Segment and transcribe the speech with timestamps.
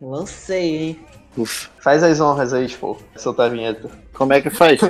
[0.00, 1.00] Lancei, hein?
[1.36, 1.68] Ufa.
[1.80, 2.96] Faz as honras aí, pô.
[3.16, 3.88] Soltar a vinheta.
[4.12, 4.80] Como é que faz?
[4.80, 4.88] Não,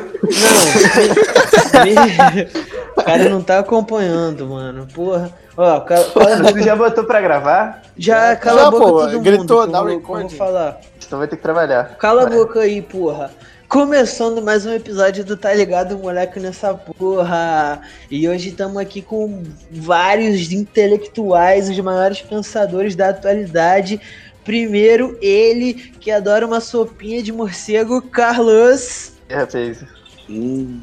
[1.84, 1.95] me-
[2.96, 4.86] o cara não tá acompanhando, mano.
[4.94, 5.31] Porra.
[5.57, 7.83] Ó, cala, cala tu já botou pra gravar?
[7.97, 9.73] Já, cala a boca pô, todo gritou, mundo.
[9.73, 10.36] dá que o eu vou- que eu vou recorde.
[10.36, 10.80] falar.
[11.07, 11.96] Então vai ter que trabalhar.
[11.96, 13.30] Cala a boca aí, porra.
[13.68, 17.82] Começando mais um episódio do Tá Ligado, moleque, nessa porra.
[18.11, 24.00] E hoje estamos aqui com vários intelectuais, os maiores pensadores da atualidade.
[24.48, 29.12] Primeiro, ele que adora uma sopinha de morcego, Carlos.
[29.29, 29.84] E, rapaz,
[30.26, 30.80] Hum,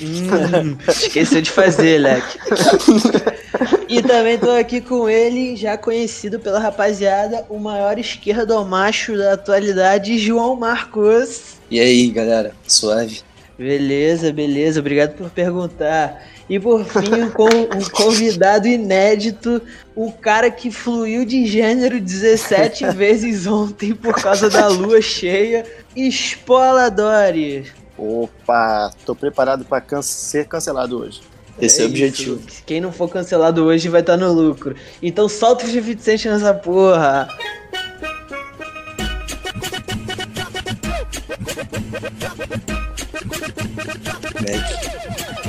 [0.00, 2.38] Hum, esqueceu de fazer, leque.
[3.88, 10.18] E também tô aqui com ele, já conhecido pela rapaziada, o maior esquerdomacho da atualidade,
[10.18, 11.56] João Marcos.
[11.70, 12.52] E aí, galera?
[12.66, 13.20] Suave?
[13.58, 16.22] Beleza, beleza, obrigado por perguntar.
[16.48, 17.44] E por fim, um, con-
[17.76, 19.60] um convidado inédito,
[19.94, 27.70] o cara que fluiu de gênero 17 vezes ontem por causa da lua cheia, Spoladori.
[27.98, 31.20] Opa, tô preparado pra can- ser cancelado hoje.
[31.60, 31.92] Esse é, o isso.
[31.92, 32.40] objetivo.
[32.64, 34.74] Quem não for cancelado hoje vai estar no lucro.
[35.02, 37.28] Então solta o 50 Cent nessa porra.
[44.40, 44.97] Mac.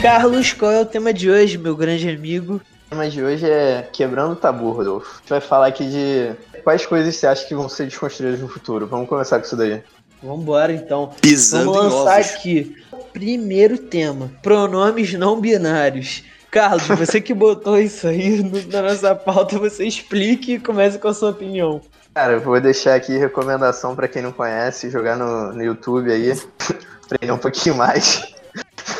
[0.01, 2.55] Carlos, qual é o tema de hoje, meu grande amigo?
[2.55, 5.15] o tema de hoje é quebrando o tabu, Rodolfo.
[5.15, 6.31] A gente vai falar aqui de
[6.63, 8.87] quais coisas você acha que vão ser desconstruídas no futuro.
[8.87, 9.81] Vamos começar com isso daí.
[10.23, 11.11] Vambora então.
[11.21, 12.31] Pisando Vamos em lançar ovos.
[12.35, 12.75] aqui.
[13.13, 16.23] Primeiro tema: pronomes não binários.
[16.49, 21.07] Carlos, você que botou isso aí no- na nossa pauta, você explique e comece com
[21.09, 21.79] a sua opinião.
[22.15, 26.31] Cara, eu vou deixar aqui recomendação pra quem não conhece, jogar no, no YouTube aí,
[27.05, 28.28] aprender um pouquinho mais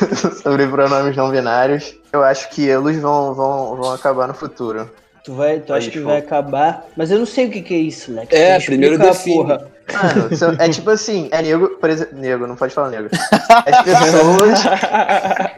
[0.42, 1.94] sobre pronomes não binários.
[2.12, 4.90] Eu acho que eles vão, vão, vão acabar no futuro.
[5.24, 7.78] Tu, vai, tu acha que vai acabar, mas eu não sei o que, que é
[7.78, 8.32] isso, Lex.
[8.32, 9.36] É, Me primeiro explica a define.
[9.36, 9.66] porra.
[9.92, 13.08] Mano, é tipo assim, é nego, por exemplo, nego, não pode falar nego.
[13.66, 14.60] As pessoas,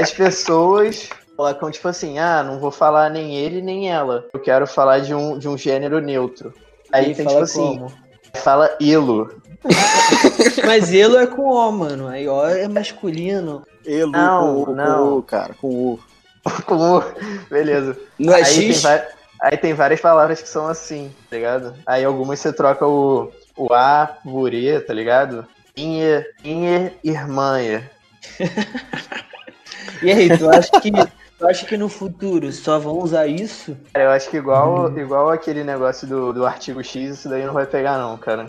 [0.01, 4.25] as pessoas colocam tipo assim, ah, não vou falar nem ele nem ela.
[4.33, 6.53] Eu quero falar de um, de um gênero neutro.
[6.93, 7.93] Aí E tem fala tipo assim, como?
[8.35, 9.42] fala ilo.
[10.67, 12.09] Mas elo é com O, mano.
[12.09, 13.65] Aí O é masculino.
[13.85, 15.09] Elo Não, com, não.
[15.11, 16.01] com o, cara, com o.
[16.67, 17.03] Como,
[17.49, 17.97] beleza.
[18.19, 18.83] Não é Aí tem, X?
[18.83, 19.07] va-
[19.41, 21.75] aí tem várias palavras que são assim, tá ligado?
[21.87, 24.19] Aí algumas você troca o, o A
[24.53, 25.47] E, tá ligado?
[25.77, 27.91] Inha, inha, irmãia.
[30.03, 30.91] E aí, tu acha que,
[31.43, 33.77] tu acha que no futuro só vão usar isso?
[33.93, 37.53] Cara, eu acho que igual, igual aquele negócio do, do artigo X, isso daí não
[37.53, 38.49] vai pegar não, cara.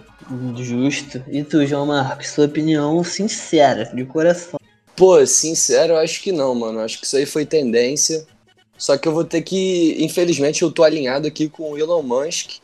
[0.55, 1.23] Justo.
[1.27, 4.59] E tu, João Marcos, sua opinião sincera, de coração.
[4.95, 6.79] Pô, sincero, eu acho que não, mano.
[6.79, 8.27] Eu Acho que isso aí foi tendência.
[8.77, 9.95] Só que eu vou ter que.
[9.97, 12.57] Infelizmente, eu tô alinhado aqui com o Elon Musk.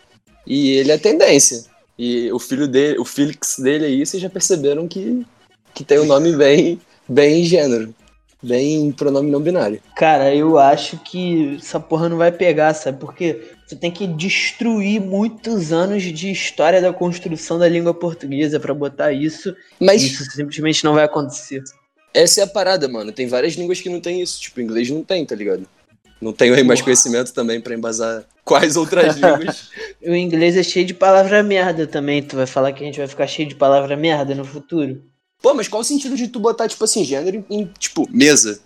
[0.46, 1.66] E ele é tendência.
[1.98, 5.26] E o filho dele, o Felix dele aí, vocês já perceberam que,
[5.74, 7.94] que tem o nome bem, bem gênero.
[8.42, 9.82] Bem pronome não binário.
[9.98, 12.98] Cara, eu acho que essa porra não vai pegar, sabe?
[12.98, 18.74] Porque você tem que destruir muitos anos de história da construção da língua portuguesa pra
[18.74, 19.54] botar isso.
[19.80, 21.62] Mas Isso simplesmente não vai acontecer.
[22.14, 23.12] essa é a parada, mano.
[23.12, 24.40] Tem várias línguas que não tem isso.
[24.40, 25.68] Tipo, inglês não tem, tá ligado?
[26.22, 26.86] Não tenho aí mais Uau.
[26.86, 29.70] conhecimento também pra embasar quais outras línguas.
[30.02, 32.24] O inglês é cheio de palavra merda também.
[32.24, 35.02] Tu vai falar que a gente vai ficar cheio de palavra merda no futuro?
[35.42, 38.60] Pô, mas qual o sentido de tu botar, tipo assim, gênero em, tipo, mesa?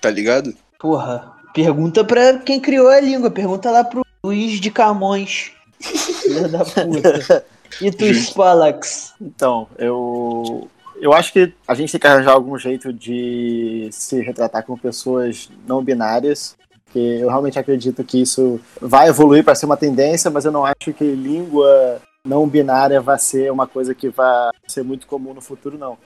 [0.00, 0.54] Tá ligado?
[0.78, 3.30] Porra, pergunta pra quem criou a língua.
[3.30, 5.52] Pergunta lá pro Luiz de Camões.
[5.80, 7.44] Filha da puta.
[7.80, 9.14] E tu, Spalax?
[9.20, 10.68] Então, eu.
[11.00, 15.50] Eu acho que a gente tem que arranjar algum jeito de se retratar como pessoas
[15.66, 16.54] não binárias.
[16.84, 20.64] Porque eu realmente acredito que isso vai evoluir para ser uma tendência, mas eu não
[20.64, 25.40] acho que língua não binária vai ser uma coisa que vai ser muito comum no
[25.40, 25.98] futuro, não.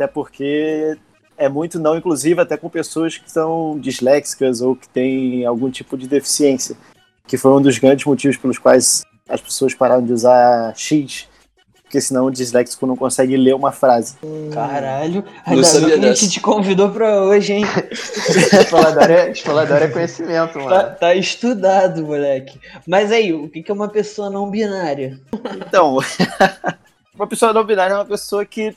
[0.00, 0.96] Até porque
[1.36, 5.94] é muito não inclusiva até com pessoas que são disléxicas ou que têm algum tipo
[5.94, 6.74] de deficiência,
[7.26, 11.28] que foi um dos grandes motivos pelos quais as pessoas pararam de usar X,
[11.82, 14.16] porque senão o disléxico não consegue ler uma frase.
[14.54, 17.64] Caralho, Não ainda bem que a gente te convidou pra hoje, hein?
[17.92, 20.96] Explorador é, explorador é conhecimento, Tá, mano.
[20.98, 22.58] tá estudado, moleque.
[22.86, 25.20] Mas aí, o que que é uma pessoa não binária?
[25.56, 25.98] Então,
[27.14, 28.74] uma pessoa não binária é uma pessoa que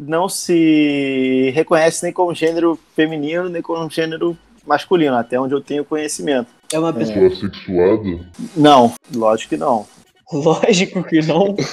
[0.00, 5.84] não se reconhece nem como gênero feminino, nem como gênero masculino, até onde eu tenho
[5.84, 6.48] conhecimento.
[6.72, 7.18] É uma pessoa.
[7.18, 8.20] Pessoa sexuada?
[8.56, 9.86] Não, lógico que não.
[10.32, 11.56] Lógico que não.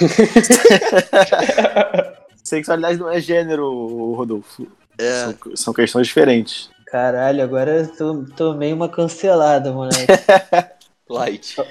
[2.42, 4.66] Sexualidade não é gênero, Rodolfo.
[4.98, 5.24] É.
[5.24, 6.70] São, são questões diferentes.
[6.86, 10.06] Caralho, agora eu tô, tomei uma cancelada, moleque.
[11.08, 11.56] Light.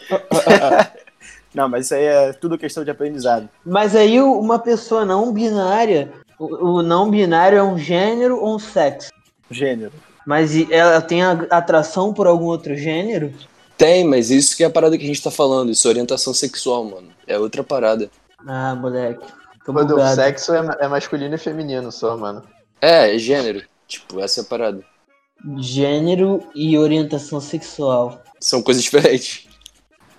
[1.55, 3.47] Não, mas isso aí é tudo questão de aprendizado.
[3.65, 8.59] Mas aí uma pessoa não binária, o, o não binário é um gênero ou um
[8.59, 9.11] sexo?
[9.49, 9.93] Gênero.
[10.25, 13.33] Mas ela tem atração por algum outro gênero?
[13.77, 16.33] Tem, mas isso que é a parada que a gente tá falando, isso é orientação
[16.33, 17.09] sexual, mano.
[17.27, 18.09] É outra parada.
[18.47, 19.25] Ah, moleque.
[19.65, 20.15] Tô Quando o bugado.
[20.15, 22.43] sexo é, é masculino e feminino só, mano.
[22.81, 23.63] É, é gênero.
[23.87, 24.83] Tipo, essa é a parada.
[25.57, 28.21] Gênero e orientação sexual.
[28.39, 29.47] São coisas diferentes.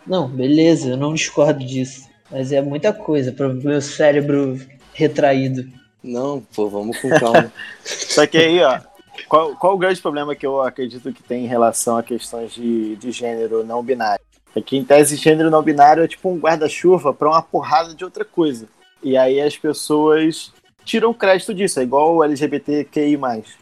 [0.07, 2.07] Não, beleza, eu não discordo disso.
[2.31, 4.61] Mas é muita coisa para meu cérebro
[4.93, 5.67] retraído.
[6.03, 7.53] Não, pô, vamos com calma.
[7.85, 8.81] Só que aí, ó,
[9.29, 12.97] qual, qual o grande problema que eu acredito que tem em relação a questões de,
[12.97, 14.25] de gênero não binário?
[14.55, 18.05] É que, em tese, gênero não binário é tipo um guarda-chuva para uma porrada de
[18.05, 18.69] outra coisa.
[19.03, 20.53] E aí as pessoas
[20.85, 21.81] tiram crédito disso.
[21.81, 23.19] É igual o LGBTQI+,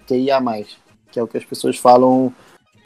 [0.06, 0.40] QIA+,
[1.10, 2.32] que é o que as pessoas falam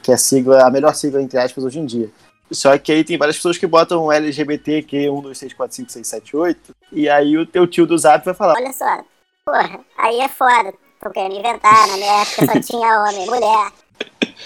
[0.01, 2.09] que é a sigla, a melhor sigla, entre aspas, hoje em dia.
[2.51, 5.91] Só que aí tem várias pessoas que botam LGBT, que 1, 2, 3, 4, 5,
[5.91, 9.03] 6, 7, 8, e aí o teu tio do Zap vai falar, Olha só,
[9.49, 10.73] porra, aí é foda.
[11.01, 13.71] Tô querendo inventar, na minha época só tinha homem e mulher.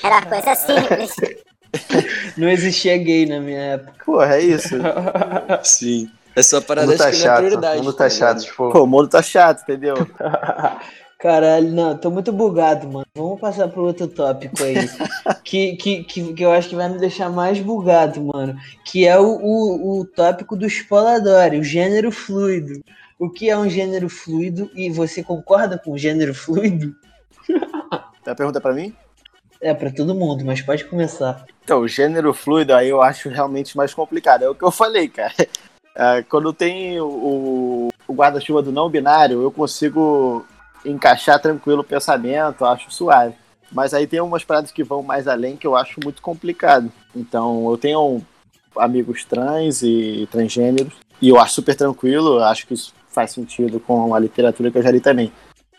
[0.03, 1.15] Era uma coisa simples.
[2.37, 4.05] Não existia gay na minha época.
[4.05, 4.75] porra, é isso.
[5.63, 6.09] Sim.
[6.35, 7.79] Essa O parada mundo tá acho que é chato, prioridade.
[7.79, 8.71] o mundo tá tá chato, tipo...
[8.71, 9.95] Pô, o mundo tá chato, entendeu?
[11.19, 13.05] Caralho, não, tô muito bugado, mano.
[13.15, 14.75] Vamos passar pro outro tópico aí.
[15.43, 18.55] que, que, que, que eu acho que vai me deixar mais bugado, mano.
[18.83, 22.83] Que é o, o, o tópico do Spoladori, o gênero fluido.
[23.23, 24.69] O que é um gênero fluido?
[24.75, 26.93] E você concorda com o gênero fluido?
[27.47, 27.57] Tem
[28.27, 28.93] uma pergunta pra mim?
[29.61, 31.45] É pra todo mundo, mas pode começar.
[31.63, 34.43] Então, o gênero fluido aí eu acho realmente mais complicado.
[34.43, 35.33] É o que eu falei, cara.
[35.95, 40.45] Ah, quando tem o, o guarda-chuva do não binário, eu consigo
[40.83, 43.35] encaixar tranquilo o pensamento, acho suave.
[43.71, 46.91] Mas aí tem umas paradas que vão mais além que eu acho muito complicado.
[47.15, 48.21] Então, eu tenho
[48.75, 54.13] amigos trans e transgêneros, e eu acho super tranquilo, acho que isso faz sentido com
[54.13, 55.31] a literatura que eu já li também.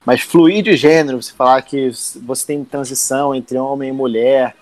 [0.05, 1.91] Mas fluir de gênero, você falar que
[2.23, 4.55] você tem transição entre homem e mulher,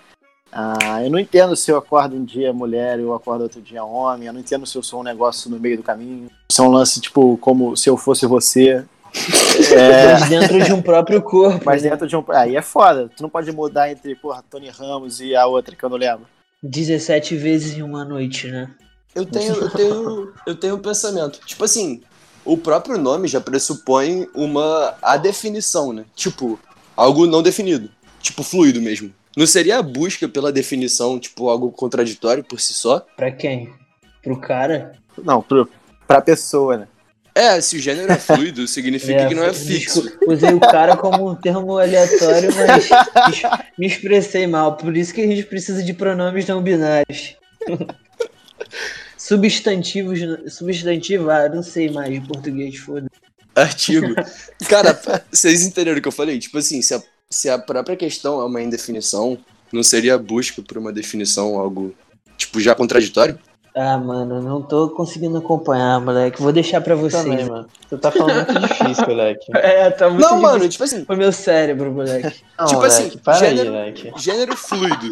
[0.51, 3.83] ah, eu não entendo se eu acordo um dia mulher e eu acordo outro dia
[3.83, 4.27] homem.
[4.27, 6.29] Eu não entendo se eu sou um negócio no meio do caminho.
[6.51, 8.83] Se é um lance, tipo, como se eu fosse você.
[9.71, 11.63] É, Mas dentro de um próprio corpo.
[11.63, 11.91] mas né?
[11.91, 12.25] dentro de um.
[12.29, 13.07] Aí é foda.
[13.15, 16.25] Tu não pode mudar entre, porra, Tony Ramos e a outra que eu não lembro.
[16.63, 18.71] 17 vezes em uma noite, né?
[19.13, 21.39] Eu tenho, eu tenho, eu tenho um pensamento.
[21.45, 22.01] Tipo assim,
[22.45, 26.05] o próprio nome já pressupõe uma a definição, né?
[26.15, 26.59] Tipo,
[26.95, 27.89] algo não definido.
[28.21, 29.13] Tipo, fluido mesmo.
[29.35, 33.05] Não seria a busca pela definição, tipo, algo contraditório por si só?
[33.15, 33.73] Pra quem?
[34.21, 34.93] Pro cara?
[35.23, 35.67] Não, pro,
[36.07, 36.87] pra pessoa, né?
[37.35, 40.17] É, se o gênero é fluido, significa que não é fixo.
[40.27, 42.89] Usei o cara como um termo aleatório, mas
[43.77, 44.77] me expressei mal.
[44.77, 47.35] Por isso que a gente precisa de pronomes não binários.
[49.27, 50.19] Substantivos.
[50.53, 53.07] Substantivo, ah, não sei mais de português, foda.
[53.55, 54.13] Artigo.
[54.67, 54.99] Cara,
[55.31, 56.37] vocês entenderam o que eu falei?
[56.39, 59.37] Tipo assim, se a, se a própria questão é uma indefinição,
[59.71, 61.93] não seria a busca por uma definição algo,
[62.37, 63.39] tipo, já contraditório?
[63.75, 66.39] Ah, mano, não tô conseguindo acompanhar, moleque.
[66.39, 67.23] Vou deixar pra vocês.
[67.23, 67.67] Também, mano.
[67.89, 69.45] Tu tá falando muito difícil, moleque.
[69.57, 72.43] É, tá muito Não, mano, difícil tipo assim, pro meu cérebro, moleque.
[72.59, 74.11] Não, Tipo moleque, assim, para gênero- aí, moleque.
[74.17, 75.11] gênero fluido.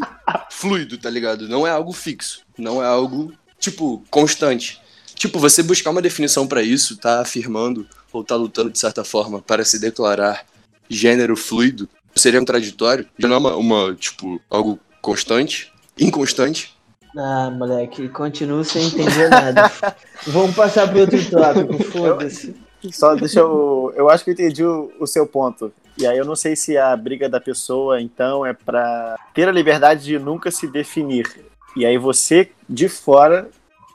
[0.52, 1.48] Fluido, tá ligado?
[1.50, 2.42] Não é algo fixo.
[2.56, 4.82] Não é algo, tipo, constante.
[5.16, 9.42] Tipo, você buscar uma definição pra isso, tá afirmando ou tá lutando de certa forma
[9.42, 10.44] para se declarar
[10.90, 13.08] gênero fluido, seria contraditório?
[13.18, 15.72] Já não é uma, uma, tipo, algo constante?
[15.98, 16.76] Inconstante?
[17.16, 19.72] Ah, moleque, continuo sem entender nada.
[20.28, 22.56] Vamos passar pro outro tópico, foda-se.
[22.92, 23.94] Só deixa eu.
[23.96, 25.72] Eu acho que eu entendi o, o seu ponto.
[25.98, 29.52] E aí eu não sei se a briga da pessoa, então, é pra ter a
[29.52, 31.51] liberdade de nunca se definir.
[31.76, 33.50] E aí você, de fora,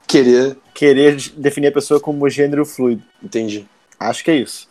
[0.07, 0.57] Querer.
[0.73, 3.03] querer definir a pessoa como gênero fluido.
[3.23, 3.67] Entendi.
[3.99, 4.69] Acho que é isso.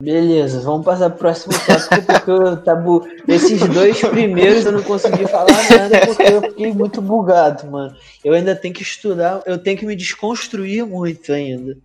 [0.00, 3.08] Beleza, vamos passar pro próximo tópico, porque eu tabu...
[3.26, 7.96] esses dois primeiros eu não consegui falar nada porque eu fiquei muito bugado, mano.
[8.22, 11.78] Eu ainda tenho que estudar, eu tenho que me desconstruir muito ainda.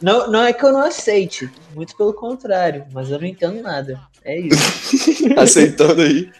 [0.00, 4.00] Não, não é que eu não aceite, muito pelo contrário, mas eu não entendo nada.
[4.24, 5.24] É isso.
[5.36, 6.30] Aceitando aí.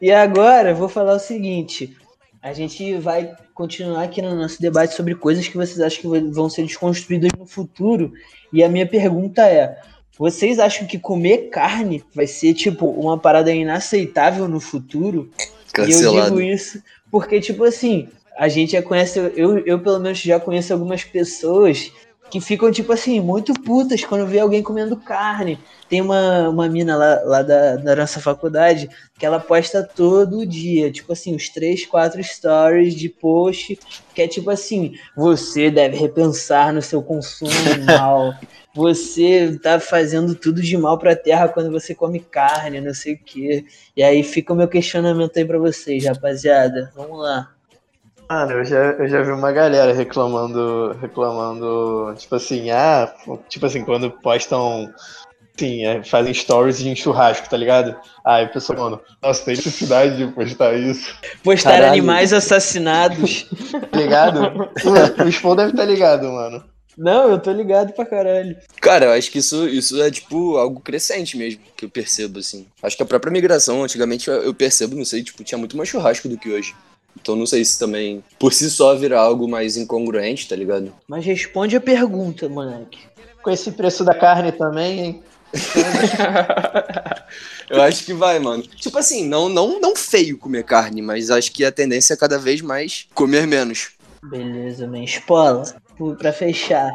[0.00, 1.96] E agora eu vou falar o seguinte:
[2.42, 6.50] a gente vai continuar aqui no nosso debate sobre coisas que vocês acham que vão
[6.50, 8.12] ser desconstruídas no futuro.
[8.52, 9.80] E a minha pergunta é:
[10.18, 15.30] vocês acham que comer carne vai ser tipo uma parada inaceitável no futuro?
[15.38, 16.36] E eu Cancelado.
[16.36, 20.72] digo isso porque, tipo assim, a gente já conhece, eu, eu pelo menos já conheço
[20.72, 21.90] algumas pessoas
[22.30, 25.58] que ficam, tipo assim, muito putas quando vê alguém comendo carne.
[25.88, 30.92] Tem uma, uma mina lá, lá da, da nossa faculdade que ela posta todo dia,
[30.92, 33.78] tipo assim, os três, quatro stories de post,
[34.14, 38.34] que é tipo assim, você deve repensar no seu consumo animal.
[38.74, 43.18] Você tá fazendo tudo de mal pra terra quando você come carne, não sei o
[43.18, 43.64] quê.
[43.96, 46.92] E aí fica o meu questionamento aí pra vocês, rapaziada.
[46.94, 47.57] Vamos lá.
[48.28, 53.10] Mano, eu já, eu já vi uma galera reclamando, reclamando, tipo assim, ah,
[53.48, 54.92] tipo assim, quando postam,
[55.56, 57.96] assim, é, fazem stories de um churrasco, tá ligado?
[58.22, 61.92] Aí o pessoal falando, nossa, tem necessidade de postar isso, Postar Caralho.
[61.92, 63.46] animais assassinados.
[63.90, 64.70] tá ligado?
[65.24, 66.62] o, Spawn deve estar ligado, mano.
[66.98, 68.56] Não, eu tô ligado pra caralho.
[68.80, 72.66] Cara, eu acho que isso, isso é, tipo, algo crescente mesmo, que eu percebo, assim.
[72.82, 76.28] Acho que a própria migração, antigamente, eu percebo, não sei, tipo, tinha muito mais churrasco
[76.28, 76.74] do que hoje.
[77.20, 80.92] Então não sei se também, por si só, virar algo mais incongruente, tá ligado?
[81.06, 82.98] Mas responde a pergunta, moleque.
[83.42, 85.22] Com esse preço da carne também, hein?
[87.70, 88.62] eu acho que vai, mano.
[88.62, 92.38] Tipo assim, não, não, não feio comer carne, mas acho que a tendência é cada
[92.38, 93.92] vez mais comer menos.
[94.22, 95.02] Beleza, man.
[95.02, 95.62] Espola,
[96.18, 96.90] pra fechar.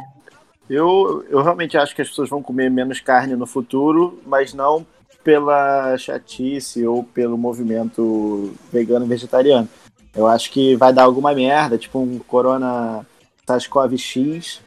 [0.70, 4.86] Eu, eu realmente acho que as pessoas vão comer menos carne no futuro, mas não
[5.24, 9.70] pela chatice ou pelo movimento vegano e vegetariano.
[10.16, 13.06] Eu acho que vai dar alguma merda, tipo um Corona
[13.48, 14.62] SARS-CoV-X,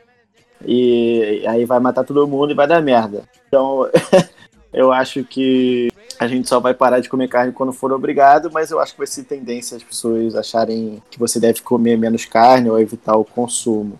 [0.64, 3.24] e aí vai matar todo mundo e vai dar merda.
[3.46, 3.88] Então,
[4.72, 5.88] eu acho que
[6.18, 8.98] a gente só vai parar de comer carne quando for obrigado, mas eu acho que
[8.98, 13.24] vai ser tendência as pessoas acharem que você deve comer menos carne ou evitar o
[13.24, 13.98] consumo.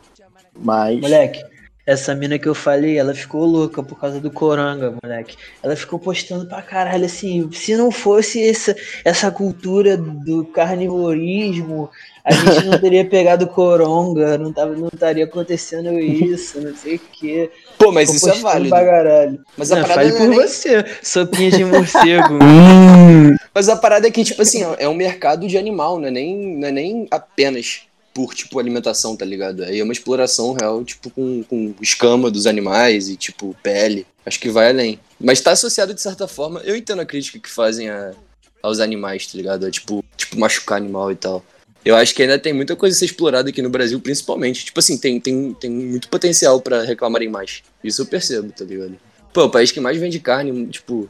[0.59, 1.00] Mas.
[1.00, 1.45] Moleque,
[1.87, 5.37] essa mina que eu falei, ela ficou louca por causa do Coranga, moleque.
[5.62, 8.75] Ela ficou postando pra caralho, assim, se não fosse essa,
[9.05, 11.88] essa cultura do carnivorismo,
[12.25, 17.00] a gente não teria pegado Coronga, não, tava, não estaria acontecendo isso, não sei o
[17.12, 17.50] quê.
[17.78, 18.71] Pô, mas Ficou isso é válido.
[18.71, 19.40] Pra caralho.
[19.57, 22.38] Mas a Não, parada fale não é por nem- você, sopinha de morcego.
[23.55, 26.57] Mas a parada é que, tipo assim, é um mercado de animal, não é nem,
[26.59, 27.83] não é nem apenas
[28.16, 29.62] por, tipo, alimentação, tá ligado?
[29.62, 34.06] Aí é uma exploração real, tipo, com, com escama dos animais e, tipo, pele.
[34.25, 34.99] Acho que vai além.
[35.20, 38.14] Mas tá associado, de certa forma, eu entendo a crítica que fazem a-
[38.62, 39.66] aos animais, tá ligado?
[39.66, 41.44] É, tipo, tipo, machucar animal e tal.
[41.85, 44.64] Eu acho que ainda tem muita coisa a ser explorada aqui no Brasil, principalmente.
[44.64, 47.62] Tipo assim, tem, tem, tem muito potencial pra reclamarem mais.
[47.85, 48.96] Isso eu percebo, tá ligado?
[49.35, 51.06] Pô, é o país que mais vende carne, tipo,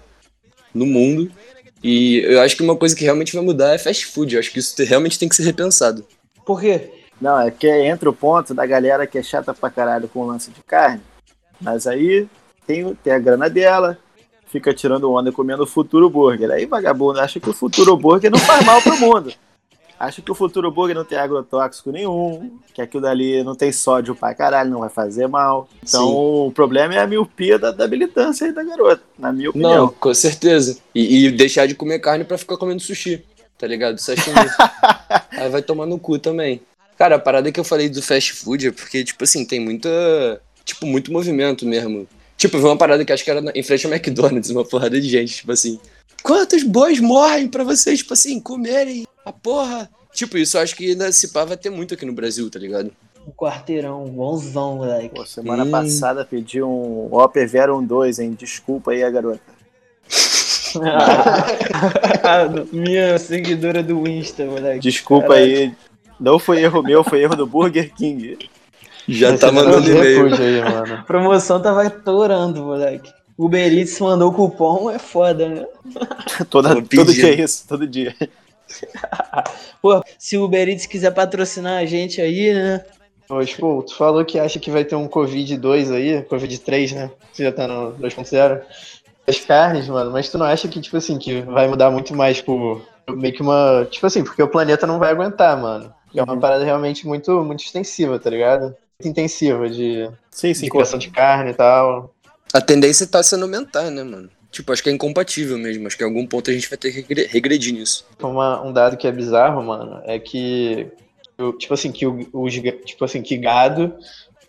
[0.74, 1.30] no mundo.
[1.84, 4.34] E eu acho que uma coisa que realmente vai mudar é fast food.
[4.34, 6.04] Eu acho que isso te- realmente tem que ser repensado.
[6.46, 6.92] Por quê?
[7.20, 10.26] Não, é que entra o ponto da galera que é chata pra caralho com o
[10.26, 11.02] lance de carne.
[11.60, 12.28] Mas aí
[12.66, 13.98] tem, tem a grana dela,
[14.46, 16.50] fica tirando onda comendo o futuro burger.
[16.50, 19.32] Aí vagabundo acha que o futuro burger não faz mal pro mundo.
[19.98, 24.14] Acha que o futuro burger não tem agrotóxico nenhum, que aquilo dali não tem sódio
[24.14, 25.66] pra caralho, não vai fazer mal.
[25.82, 26.14] Então Sim.
[26.14, 29.94] o problema é a miopia da, da militância aí da garota, na minha Não, opinião.
[29.98, 30.78] com certeza.
[30.94, 33.24] E, e deixar de comer carne pra ficar comendo sushi,
[33.58, 33.98] tá ligado?
[33.98, 34.36] Sashimi.
[35.32, 36.60] Aí vai tomar no cu também.
[36.98, 40.40] Cara, a parada que eu falei do fast food é porque, tipo assim, tem muita.
[40.64, 42.08] Tipo, muito movimento mesmo.
[42.36, 44.64] Tipo, eu vi uma parada que acho que era na- em frente ao McDonald's, uma
[44.64, 45.78] porrada de gente, tipo assim.
[46.22, 49.88] Quantos bois morrem pra vocês, tipo assim, comerem a porra?
[50.12, 52.58] Tipo, isso eu acho que ainda se pá vai ter muito aqui no Brasil, tá
[52.58, 52.90] ligado?
[53.26, 55.14] Um quarteirão, bonzão, moleque.
[55.14, 55.70] Pô, semana Hum.
[55.70, 58.36] passada pedi um Opel Vero 2, hein?
[58.38, 59.40] Desculpa aí a garota.
[62.72, 64.80] Minha seguidora do Insta, moleque.
[64.80, 65.72] Desculpa aí.
[66.18, 68.38] Não foi erro meu, foi erro do Burger King.
[69.08, 70.24] Já tá Esse mandando e-mail.
[70.24, 71.04] repúdio aí, mano.
[71.04, 73.12] Promoção tava estourando, moleque.
[73.38, 75.66] Uber Eats mandou cupom, é foda, né?
[76.48, 78.14] Toda, todo dia é isso, todo dia.
[79.80, 82.84] Pô, se o Uber Eats quiser patrocinar a gente aí, né?
[83.28, 86.92] Ô, Expo, tu falou que acha que vai ter um Covid 2 aí, Covid 3,
[86.92, 87.10] né?
[87.32, 88.62] Você já tá no 2.0.
[89.28, 92.40] As carnes, mano, mas tu não acha que, tipo assim, que vai mudar muito mais
[92.40, 93.86] por meio que uma.
[93.90, 95.92] Tipo assim, porque o planeta não vai aguentar, mano.
[96.14, 98.74] É uma parada realmente muito, muito extensiva, tá ligado?
[98.98, 100.68] Muito intensiva de, Sim, de sim.
[100.68, 102.14] criação de carne e tal.
[102.54, 104.30] A tendência tá sendo aumentar, né, mano?
[104.50, 105.86] Tipo, acho que é incompatível mesmo.
[105.86, 108.06] Acho que em algum ponto a gente vai ter que regre- regredir nisso.
[108.22, 110.90] Uma, um dado que é bizarro, mano, é que
[111.58, 112.48] tipo assim, que o,
[112.86, 113.94] tipo assim, que gado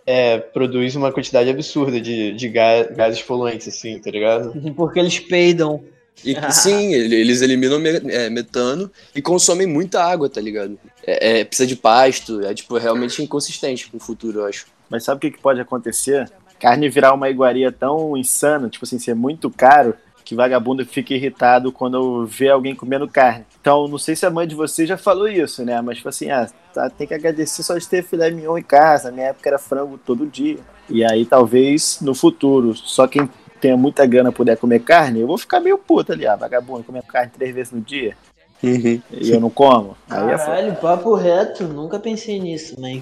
[0.08, 4.54] é, produz uma quantidade absurda de, de ga- gases poluentes, assim, tá ligado?
[4.74, 5.84] Porque eles peidam.
[6.26, 10.80] E sim, ele- eles eliminam é, metano e consomem muita água, tá ligado?
[11.06, 14.66] É, é, precisa de pasto, é tipo realmente inconsistente com o futuro, eu acho.
[14.90, 16.28] Mas sabe o que, que pode acontecer?
[16.60, 19.94] Carne virar uma iguaria tão insana, tipo assim, ser muito caro,
[20.28, 23.46] que vagabundo fica irritado quando vê alguém comendo carne.
[23.62, 25.80] Então, não sei se a mãe de vocês já falou isso, né?
[25.80, 29.10] Mas, tipo assim, ah, tá, tem que agradecer só de ter filé mignon em casa.
[29.10, 30.58] Na minha época era frango todo dia.
[30.90, 33.30] E aí talvez no futuro, só quem
[33.62, 37.04] tenha muita grana puder comer carne, eu vou ficar meio puto ali, ah, vagabundo, comer
[37.04, 38.16] carne três vezes no dia
[38.62, 39.02] Uhum.
[39.12, 39.96] e eu não como.
[40.10, 40.38] Aí é.
[40.38, 43.02] Caralho, papo reto, nunca pensei nisso, man.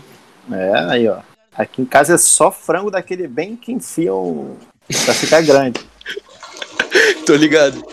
[0.56, 1.18] É, aí ó.
[1.58, 4.58] Aqui em casa é só frango daquele bem que enfiam
[5.06, 5.80] pra ficar grande.
[7.26, 7.84] Tô ligado.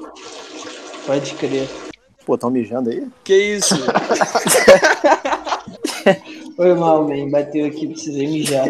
[1.07, 1.69] Pode crer.
[2.25, 3.07] Pô, tão mijando aí?
[3.25, 3.75] Que isso?
[6.57, 7.29] Foi mal, man.
[7.31, 8.69] Bateu aqui, precisei mijar.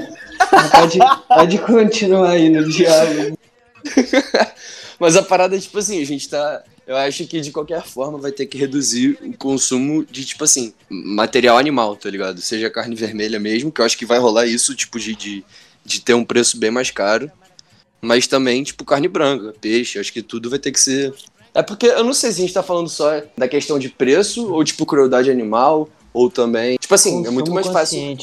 [0.71, 3.37] Pode, pode continuar aí no diálogo.
[4.99, 6.63] Mas a parada é tipo assim, a gente tá.
[6.87, 10.73] Eu acho que de qualquer forma vai ter que reduzir o consumo de, tipo assim,
[10.89, 12.41] material animal, tá ligado?
[12.41, 15.45] Seja carne vermelha mesmo, que eu acho que vai rolar isso, tipo, de, de,
[15.85, 17.31] de ter um preço bem mais caro.
[18.03, 21.15] Mas também, tipo, carne branca, peixe, acho que tudo vai ter que ser.
[21.55, 24.53] É porque eu não sei se a gente tá falando só da questão de preço,
[24.53, 26.77] ou tipo, crueldade animal, ou também.
[26.79, 28.17] Tipo assim, é muito mais fácil.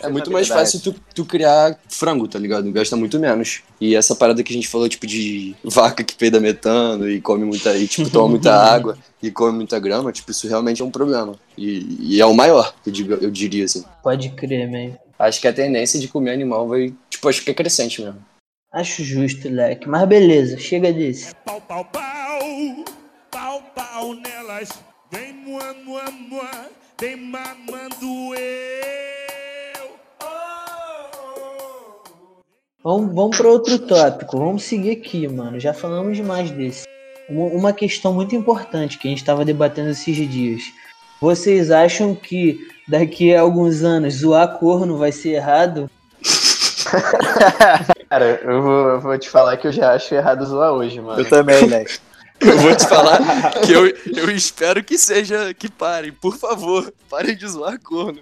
[0.00, 2.70] É muito mais fácil tu, tu criar frango, tá ligado?
[2.70, 3.62] Gasta muito menos.
[3.80, 7.44] E essa parada que a gente falou, tipo, de vaca que peida metano e come
[7.44, 7.74] muita.
[7.76, 11.34] e, tipo, toma muita água e come muita grama, tipo, isso realmente é um problema.
[11.56, 13.84] E, e é o maior, eu, digo, eu diria assim.
[14.02, 14.96] Pode crer, man.
[15.18, 16.92] Acho que a tendência de comer animal vai.
[17.08, 18.18] Tipo, acho que é crescente mesmo.
[18.76, 19.88] Acho justo, leque.
[19.88, 21.34] Mas beleza, chega desse.
[21.46, 22.84] Pau, pau, pau,
[23.30, 24.68] pau, pau nelas.
[25.10, 26.50] Vem mua, mua, mua,
[27.00, 29.88] vem mamando eu.
[32.84, 34.36] Vamos, vamos para outro tópico.
[34.36, 35.58] Vamos seguir aqui, mano.
[35.58, 36.84] Já falamos demais desse.
[37.30, 40.64] Uma, uma questão muito importante que a gente estava debatendo esses dias.
[41.18, 45.90] Vocês acham que daqui a alguns anos zoar corno vai ser errado?
[48.08, 51.20] Cara, eu vou, eu vou te falar que eu já acho errado zoar hoje, mano.
[51.20, 51.84] Eu também, né?
[52.40, 53.18] Eu vou te falar
[53.64, 55.52] que eu, eu espero que seja.
[55.54, 58.20] que parem, por favor, parem de zoar corno.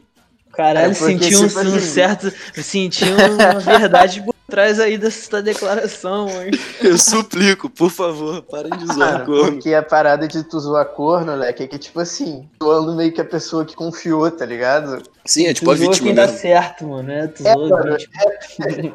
[0.52, 2.32] Caralho, É, senti um, um assim- certo.
[2.54, 6.52] Senti uma verdade por trás aí dessa declaração, hein?
[6.80, 9.52] Eu suplico, por favor, parem de zoar Mano, corno.
[9.54, 13.20] porque a parada de tu zoar corno, moleque, é que tipo assim, zoando meio que
[13.20, 15.02] a pessoa que confiou, tá ligado?
[15.24, 16.38] Sim, é tipo a Tu zoa vítima quem dá mesmo.
[16.38, 17.10] certo, mano.
[17.10, 17.96] É, tu É, zoa a mano.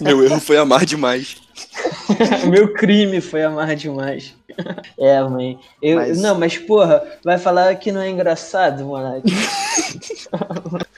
[0.00, 1.36] Meu erro foi amar demais.
[2.44, 4.34] O meu crime foi amar demais.
[4.98, 5.58] É, mãe.
[5.82, 9.32] Eu, Mas- Não, mas porra, vai falar que não é engraçado, moleque.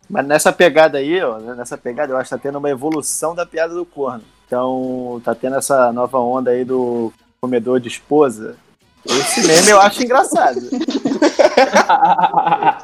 [0.08, 3.34] Mas nessa pegada aí, ó, né, nessa pegada, eu acho que tá tendo uma evolução
[3.34, 4.22] da piada do corno.
[4.46, 8.56] Então, tá tendo essa nova onda aí do comedor de esposa.
[9.04, 10.60] Esse meme eu acho engraçado.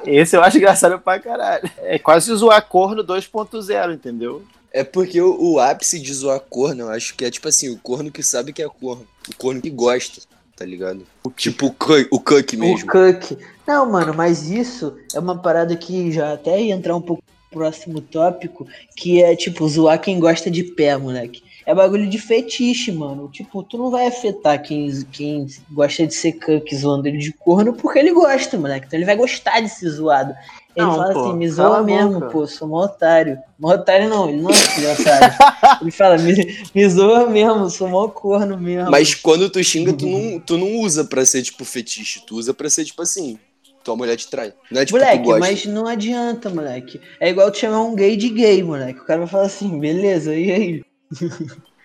[0.05, 1.71] Esse eu acho engraçado pra caralho.
[1.79, 4.43] É quase zoar corno 2.0, entendeu?
[4.73, 7.79] É porque o, o ápice de zoar corno, eu acho que é tipo assim, o
[7.79, 9.07] corno que sabe que é corno.
[9.29, 10.23] O corno que gosta,
[10.57, 11.07] tá ligado?
[11.37, 12.91] Tipo o cuck, o cuck O mesmo.
[12.91, 13.39] Cook.
[13.67, 17.59] Não, mano, mas isso é uma parada que já até ia entrar um pouco no
[17.59, 21.43] próximo tópico, que é tipo zoar quem gosta de pé, moleque.
[21.65, 23.29] É bagulho de fetiche, mano.
[23.29, 27.73] Tipo, tu não vai afetar quem, quem gosta de ser cuck zoando ele de corno
[27.75, 28.87] porque ele gosta, moleque.
[28.87, 30.35] Então ele vai gostar de ser zoado.
[30.75, 32.27] Ele Não, fala pô, assim, me zoa mesmo, boca.
[32.29, 33.39] pô, sou mó otário.
[33.59, 35.35] Mó otário não, ele não é filho de otário.
[35.83, 38.91] ele fala, me, me zoa mesmo, sou mó corno mesmo.
[38.91, 42.55] Mas quando tu xinga, tu não, tu não usa pra ser tipo fetiche, tu usa
[42.55, 43.39] pra ser tipo assim,
[43.85, 44.55] tua mulher te trai.
[44.71, 46.99] Não é tipo Moleque, mas não adianta, moleque.
[47.21, 49.01] É igual tu chamar um gay de gay, moleque.
[49.01, 50.83] O cara vai falar assim, beleza, e aí?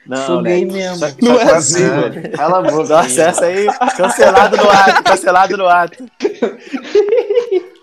[0.05, 0.51] Não, Sou né?
[0.51, 0.95] gay mesmo.
[0.95, 2.29] Só- Não só é assim, É, mano.
[2.31, 2.87] Cala a boca.
[2.87, 3.65] Nossa, essa aí,
[3.97, 6.05] cancelado no ato, cancelado no ato.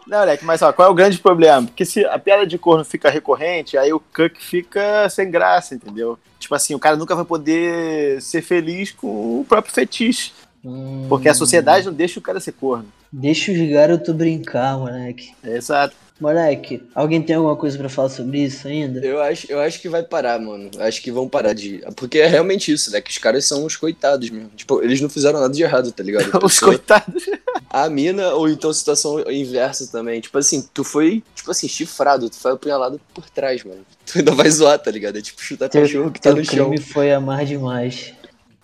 [0.06, 1.66] Não, Leque, mas ó, qual é o grande problema?
[1.66, 6.18] Porque se a piada de corno fica recorrente, aí o cuck fica sem graça, entendeu?
[6.38, 10.32] Tipo assim, o cara nunca vai poder ser feliz com o próprio fetiche.
[10.64, 12.86] Hum, Porque a sociedade não deixa o cara ser corno.
[13.10, 15.32] Deixa os garotos brincar, moleque.
[15.42, 15.94] Exato.
[16.20, 19.04] Moleque, alguém tem alguma coisa pra falar sobre isso ainda?
[19.04, 20.70] Eu acho, eu acho que vai parar, mano.
[20.72, 21.82] Eu Acho que vão parar de.
[21.96, 23.00] Porque é realmente isso, né?
[23.00, 24.48] Que os caras são os coitados mesmo.
[24.54, 26.30] Tipo, eles não fizeram nada de errado, tá ligado?
[26.32, 27.24] A Os pessoa- coitados.
[27.68, 30.20] A mina, ou então situação inversa também.
[30.20, 33.80] Tipo assim, tu foi, tipo assim, chifrado, tu foi apunhalado por trás, mano.
[34.06, 35.18] Tu ainda vai zoar, tá ligado?
[35.18, 36.68] É tipo chutar Teu, cachorro que tá no chão.
[36.68, 38.12] crime foi amar demais.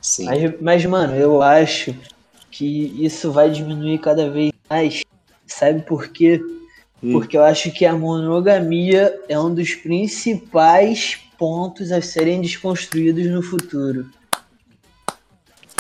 [0.00, 0.26] Sim.
[0.26, 1.96] Mas, mas, mano, eu acho
[2.50, 5.02] que isso vai diminuir cada vez mais.
[5.46, 6.40] Sabe por quê?
[7.02, 7.12] Hum.
[7.12, 13.42] Porque eu acho que a monogamia é um dos principais pontos a serem desconstruídos no
[13.42, 14.06] futuro.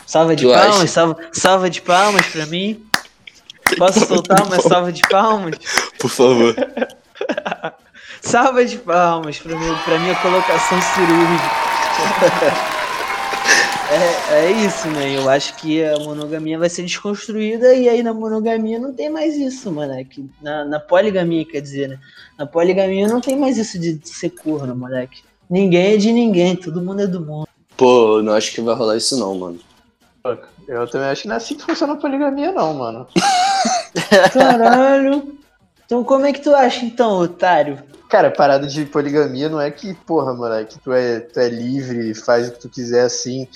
[0.06, 0.86] Salva de Tu palmas, acha?
[0.86, 2.84] salva, salva de palmas pra mim.
[3.76, 5.56] Posso soltar uma salva de palmas?
[5.98, 6.54] Por favor.
[8.22, 12.60] Salva de palmas pra, mim, pra minha colocação cirúrgica.
[13.90, 15.16] É, é isso, né?
[15.16, 19.36] Eu acho que a monogamia vai ser desconstruída e aí na monogamia não tem mais
[19.36, 20.30] isso, moleque.
[20.40, 21.98] Na, na poligamia, quer dizer, né?
[22.38, 25.24] Na poligamia não tem mais isso de ser corno, moleque.
[25.48, 27.48] Ninguém é de ninguém, todo mundo é do mundo.
[27.76, 29.58] Pô, não acho que vai rolar isso não, mano.
[30.68, 33.08] Eu também acho que não é assim que funciona a poligamia, não, mano.
[34.32, 35.36] Caralho.
[35.84, 37.82] Então como é que tu acha então, otário?
[38.08, 42.48] Cara, parada de poligamia não é que, porra, moleque, tu é, tu é livre, faz
[42.48, 43.48] o que tu quiser assim.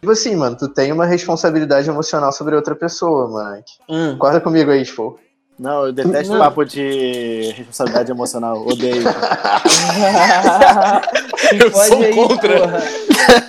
[0.00, 3.72] Tipo assim, mano, tu tem uma responsabilidade emocional sobre outra pessoa, moleque.
[3.88, 4.12] Hum.
[4.12, 5.18] Concorda comigo aí, Expo.
[5.58, 6.40] Não, eu detesto Não.
[6.40, 8.66] papo de responsabilidade emocional.
[8.66, 9.02] Odeio.
[11.52, 12.60] Eu Pode sou aí, contra.
[12.60, 12.82] porra.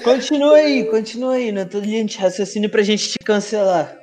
[0.03, 3.95] Continua aí, continua aí, na tua linha de raciocínio pra gente te cancelar.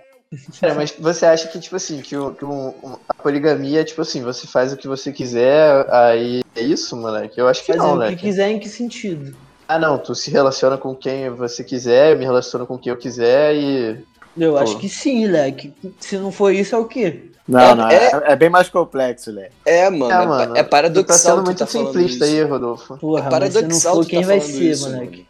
[0.61, 2.75] Cara, mas você acha que, tipo assim, que, o- que um-
[3.09, 7.41] a poligamia é tipo assim, você faz o que você quiser, aí é isso, moleque?
[7.41, 8.17] Eu acho que Fazer não, o que né?
[8.17, 9.35] quiser, em que sentido?
[9.69, 13.55] Ah, não, tu se relaciona com quem você quiser, me relaciono com quem eu quiser
[13.55, 13.99] e.
[14.37, 14.59] Eu Pô.
[14.59, 15.75] acho que sim, leque.
[16.01, 17.25] Se não for isso, é o quê?
[17.47, 19.51] Não, É- não, é- é, é bem mais complexo, Lé.
[19.67, 22.37] É, mano, Ah, é, mano, é Tu tá paradoxal sendo tu muito tá simplista isso.
[22.37, 22.97] aí, Rodolfo.
[22.99, 25.27] Porra, É mas se não paradoxal for, quem tá vai ser, isso, moleque?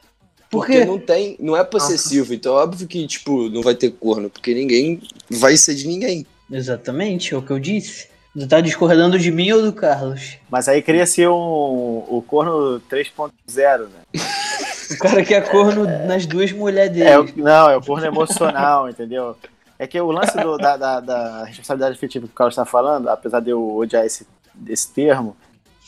[0.51, 0.85] Porque quê?
[0.85, 4.55] não tem, não é possessivo, então é óbvio que, tipo, não vai ter corno, porque
[4.55, 6.27] ninguém vai ser de ninguém.
[6.51, 8.09] Exatamente, é o que eu disse.
[8.37, 10.37] Tu tá discordando de mim ou do Carlos?
[10.51, 11.35] Mas aí cria ser um,
[12.09, 14.21] o corno 3.0, né?
[14.93, 17.09] O cara que é corno nas duas mulheres dele.
[17.09, 19.37] É, não, é o corno emocional, entendeu?
[19.79, 23.09] É que o lance do- da, da- da responsabilidade afetiva que o Carlos está falando,
[23.09, 24.27] apesar de eu odiar esse,
[24.69, 25.37] esse termo,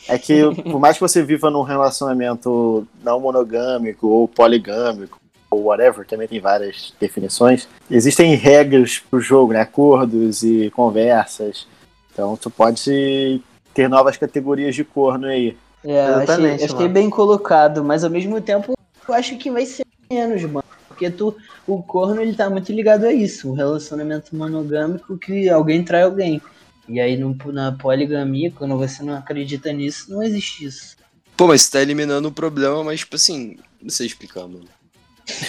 [0.08, 5.18] é que por mais que você viva num relacionamento não monogâmico ou poligâmico,
[5.50, 9.60] ou whatever, também tem várias definições, existem regras pro jogo, né?
[9.60, 11.66] Acordos e conversas.
[12.12, 13.40] Então tu pode
[13.72, 15.56] ter novas categorias de corno aí.
[15.84, 16.88] É, achei, Exatamente, achei mano.
[16.90, 18.74] bem colocado, mas ao mesmo tempo
[19.08, 20.64] eu acho que vai ser menos, mano.
[20.88, 21.34] Porque tu,
[21.66, 26.42] o corno ele tá muito ligado a isso, um relacionamento monogâmico que alguém trai alguém.
[26.88, 30.96] E aí no, na poligamia, quando você não acredita nisso, não existe isso.
[31.36, 34.66] Pô, mas você tá eliminando o problema, mas, tipo assim, não sei explicar, mano.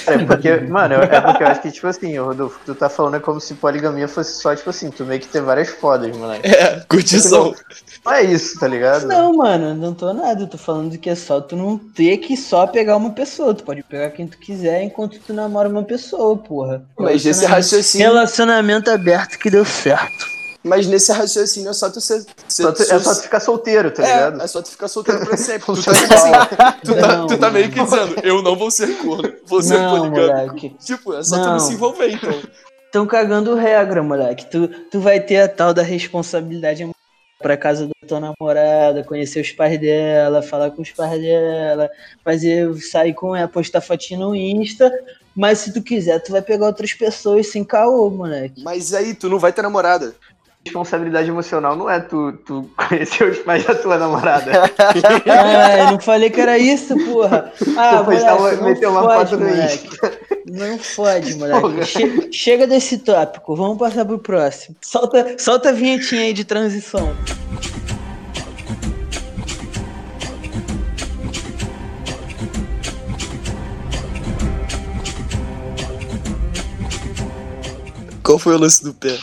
[0.05, 3.19] É porque, mano, é porque eu acho que, tipo assim, Rodolfo, tu tá falando é
[3.19, 6.47] como se poligamia fosse só, tipo assim, tu meio que ter várias fodas, moleque.
[6.47, 7.53] É, curtição.
[8.05, 9.07] Não é isso, tá ligado?
[9.07, 10.41] Não, mano, não tô nada.
[10.41, 13.53] Eu tô falando que é só tu não ter que só pegar uma pessoa.
[13.53, 16.83] Tu pode pegar quem tu quiser enquanto tu namora uma pessoa, porra.
[16.97, 18.07] Mas esse raciocínio.
[18.07, 20.40] Relacionamento aberto que deu certo.
[20.63, 22.21] Mas nesse raciocínio é só tu ser.
[22.47, 24.41] ser- Só tu- é só tu ficar solteiro, tá ligado?
[24.41, 25.65] É, é só tu ficar solteiro pra sempre.
[25.65, 26.31] tu, tá, tipo assim,
[26.83, 29.79] tu, tá, Não, tu tá meio que dizendo, eu não vou ser corno, vou ser
[29.79, 30.75] Não, moleque.
[30.85, 31.51] Tipo, é só tu Não.
[31.53, 32.31] não se envolver, então.
[32.91, 34.45] Tão cagando regra, moleque.
[34.51, 36.87] Tu, tu vai ter a tal da responsabilidade
[37.39, 41.89] pra casa da tua namorada, conhecer os pais dela, falar com os pais dela,
[42.23, 44.91] fazer, sair com ela, postar fotinho no Insta.
[45.35, 48.61] Mas se tu quiser, tu vai pegar outras pessoas sem caô, moleque.
[48.63, 50.13] Mas aí, tu não vai ter namorada.
[50.63, 54.51] Responsabilidade emocional não é tu, tu conhecer os pais da tua namorada.
[55.27, 57.51] Ah, eu não falei que era isso, porra.
[57.75, 59.89] Ah, Depois uma- moleque, não meteu uma fode, foto no moleque.
[60.51, 61.85] Não fode, moleque.
[61.85, 64.75] Che- chega desse tópico, vamos passar pro próximo.
[64.81, 67.15] Solta, solta a vinhetinha aí de transição.
[78.23, 79.17] Qual foi o lance do pé?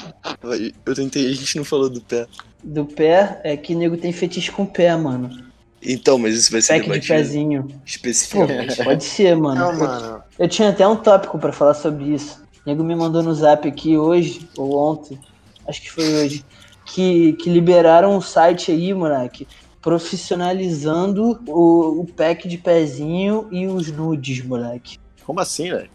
[0.54, 2.26] Eu tentei, a gente não falou do pé.
[2.62, 5.46] Do pé, é que nego tem fetiche com pé, mano.
[5.82, 7.62] Então, mas isso vai ser Pack de pezinho.
[7.64, 8.82] Pô, especificamente.
[8.82, 9.60] pode ser, mano.
[9.60, 10.22] Não, Eu- mano.
[10.38, 12.42] Eu tinha até um tópico pra falar sobre isso.
[12.66, 15.18] O nego me mandou no zap aqui hoje, ou ontem,
[15.66, 16.44] acho que foi hoje,
[16.84, 19.46] que, que liberaram um site aí, moleque,
[19.80, 24.98] profissionalizando o, o pack de pezinho e os nudes, moleque.
[25.24, 25.90] Como assim, velho?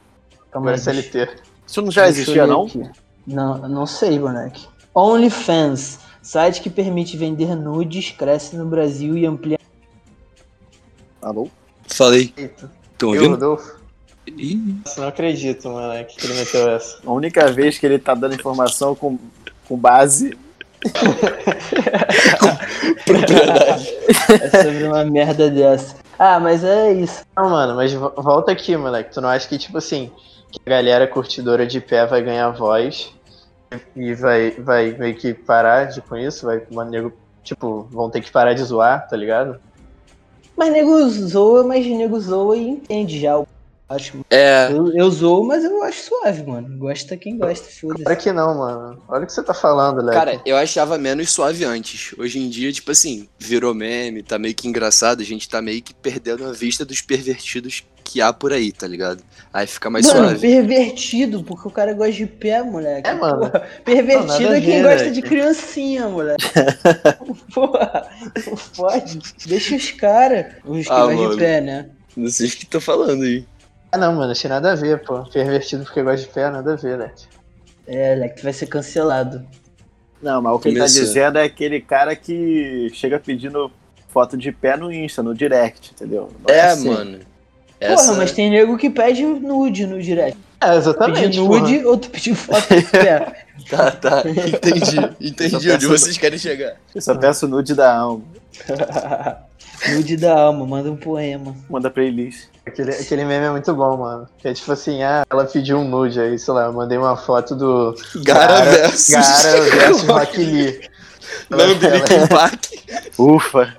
[0.52, 1.28] Calma aí, CLT.
[1.68, 2.66] Isso não já deixa existia, não?
[2.66, 2.90] aqui.
[3.26, 4.68] Não, não sei, moleque.
[4.94, 9.58] OnlyFans, site que permite vender nudes, cresce no Brasil e amplia.
[11.22, 11.50] Alô?
[11.88, 12.34] Falei.
[12.38, 12.70] Eita.
[13.02, 13.32] Eu, ouvindo?
[13.32, 13.82] Rodolfo?
[14.28, 14.56] Ih,
[14.86, 16.98] Nossa, não acredito, moleque, que ele meteu essa.
[17.06, 19.18] A única vez que ele tá dando informação com,
[19.68, 20.38] com base.
[23.06, 23.90] propriedade.
[24.30, 25.96] É sobre uma merda dessa.
[26.18, 27.24] Ah, mas é isso.
[27.36, 29.14] Não, mano, mas vo- volta aqui, moleque.
[29.14, 30.12] Tu não acha que, tipo assim,
[30.54, 33.14] que a galera curtidora de pé vai ganhar voz
[33.96, 36.46] e vai, vai meio que parar de, com isso?
[36.46, 37.12] Vai, uma nego,
[37.44, 39.60] tipo, vão ter que parar de zoar, tá ligado?
[40.56, 43.32] Mas nego zoa, mas nego zoa e entende já.
[43.32, 43.48] Eu
[43.90, 44.24] acho.
[44.30, 46.78] É, Eu, eu zoo, mas eu acho suave, mano.
[46.78, 48.16] Gosta quem gosta, Claro foda-se.
[48.22, 49.02] que não, mano.
[49.08, 50.14] Olha o que você tá falando, Léo.
[50.14, 52.14] cara, eu achava menos suave antes.
[52.18, 55.82] Hoje em dia, tipo assim, virou meme, tá meio que engraçado, a gente tá meio
[55.82, 59.24] que perdendo a vista dos pervertidos que há por aí, tá ligado?
[59.54, 60.40] Aí fica mais Mano, suave.
[60.40, 63.08] pervertido, porque o cara gosta de pé, moleque.
[63.10, 63.40] É, mano.
[63.50, 65.14] Porra, pervertido Não, é quem ver, gosta velho.
[65.14, 66.44] de criancinha, moleque.
[67.54, 68.10] Porra,
[68.48, 69.20] não pode.
[69.46, 70.54] Deixa os caras.
[70.66, 71.30] Os que Ah, gostam mano.
[71.32, 71.90] de pé, né?
[72.18, 73.46] Não sei o que tá falando aí.
[73.92, 75.24] Ah, não, mano, achei nada a ver, pô.
[75.26, 77.12] Pervertido porque gosta de pé, nada a ver, né?
[77.86, 79.46] É, Leque, tu vai ser cancelado.
[80.22, 83.70] Não, mas o que ele tá dizendo é aquele cara que chega pedindo
[84.08, 86.30] foto de pé no Insta, no direct, entendeu?
[86.48, 87.20] Não É, assim.
[87.84, 87.96] Mano.
[87.96, 88.14] Porra, Essa...
[88.18, 90.38] mas tem nego que pede nude no direct.
[90.62, 91.22] É, exatamente.
[91.22, 93.44] Pedir nude ou tu pedir foto de pé.
[93.70, 94.24] Tá, tá.
[94.26, 94.98] Entendi.
[95.22, 96.74] Entendi onde peço- vocês querem chegar.
[96.94, 98.24] Eu só peço nude da alma.
[99.90, 101.56] nude da alma, manda um poema.
[101.70, 102.48] Manda playlist.
[102.66, 104.28] Aquele, aquele meme é muito bom, mano.
[104.38, 107.16] Que é tipo assim, ah, ela pediu um nude aí, sei lá, eu mandei uma
[107.16, 109.10] foto do Gara versus.
[109.10, 110.82] Gara versus Rock Lee.
[111.50, 112.66] Lamb Linkin Park.
[113.18, 113.76] Ufa!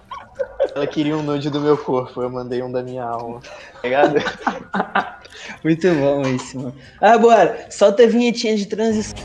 [0.74, 3.40] Ela queria um nude do meu corpo, eu mandei um da minha alma.
[3.40, 4.14] Tá ligado?
[5.62, 6.74] Muito bom isso, mano.
[7.00, 9.18] Agora, solta a vinhetinha de transição.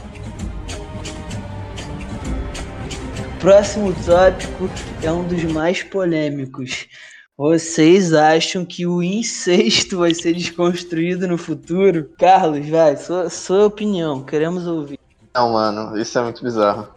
[3.39, 4.69] Próximo tópico
[5.01, 6.87] é um dos mais polêmicos.
[7.37, 12.09] Vocês acham que o incesto vai ser desconstruído no futuro?
[12.17, 14.99] Carlos, vai, sua, sua opinião, queremos ouvir.
[15.33, 16.89] Não, mano, isso é muito bizarro.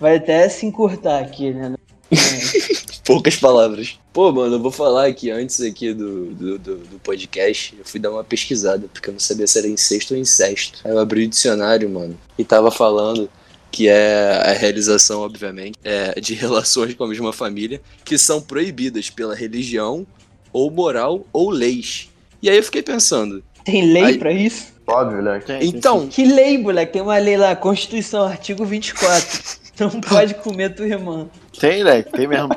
[0.00, 1.76] Vai até se encurtar aqui, né?
[3.10, 3.98] Poucas palavras.
[4.12, 7.74] Pô, mano, eu vou falar aqui antes aqui do, do, do, do podcast.
[7.76, 10.78] Eu fui dar uma pesquisada, porque eu não sabia se era incesto ou incesto.
[10.84, 13.28] Aí eu abri o dicionário, mano, e tava falando
[13.68, 19.10] que é a realização, obviamente, é, de relações com a mesma família que são proibidas
[19.10, 20.06] pela religião,
[20.52, 22.08] ou moral, ou leis.
[22.40, 24.68] E aí eu fiquei pensando, Tem lei Aí- pra isso?
[24.86, 25.40] Óbvio, né?
[25.62, 26.92] Então, Que lei, moleque?
[26.92, 29.40] Tem uma lei lá, Constituição, artigo 24.
[29.80, 31.28] Não pode comer tua irmã.
[31.58, 32.02] Tem, né?
[32.02, 32.50] Tem mesmo.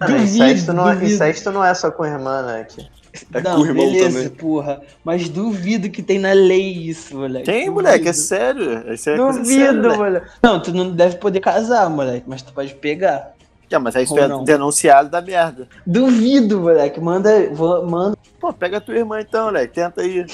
[0.00, 1.12] Duvido, incesto, não é, duvido.
[1.12, 2.64] incesto não é só com irmã, né?
[2.68, 2.86] Que-
[3.34, 4.28] É não, com o irmão beleza, também.
[4.36, 4.80] porra.
[5.04, 7.46] Mas duvido que tem na lei isso, moleque.
[7.46, 7.74] Tem, Duvido.
[7.74, 8.92] moleque, é sério.
[8.92, 9.32] Isso é séria,
[9.72, 10.26] Duvido, moleque.
[10.42, 13.32] Não, tu não deve poder casar, moleque, mas tu pode pegar.
[13.72, 14.44] Ah, mas aí isso é não.
[14.44, 15.68] denunciado da merda.
[15.86, 16.98] Duvido, moleque.
[17.00, 18.16] Manda, vou- manda.
[18.40, 19.74] Pô, pega a tua irmã então, moleque.
[19.74, 20.24] Tenta aí.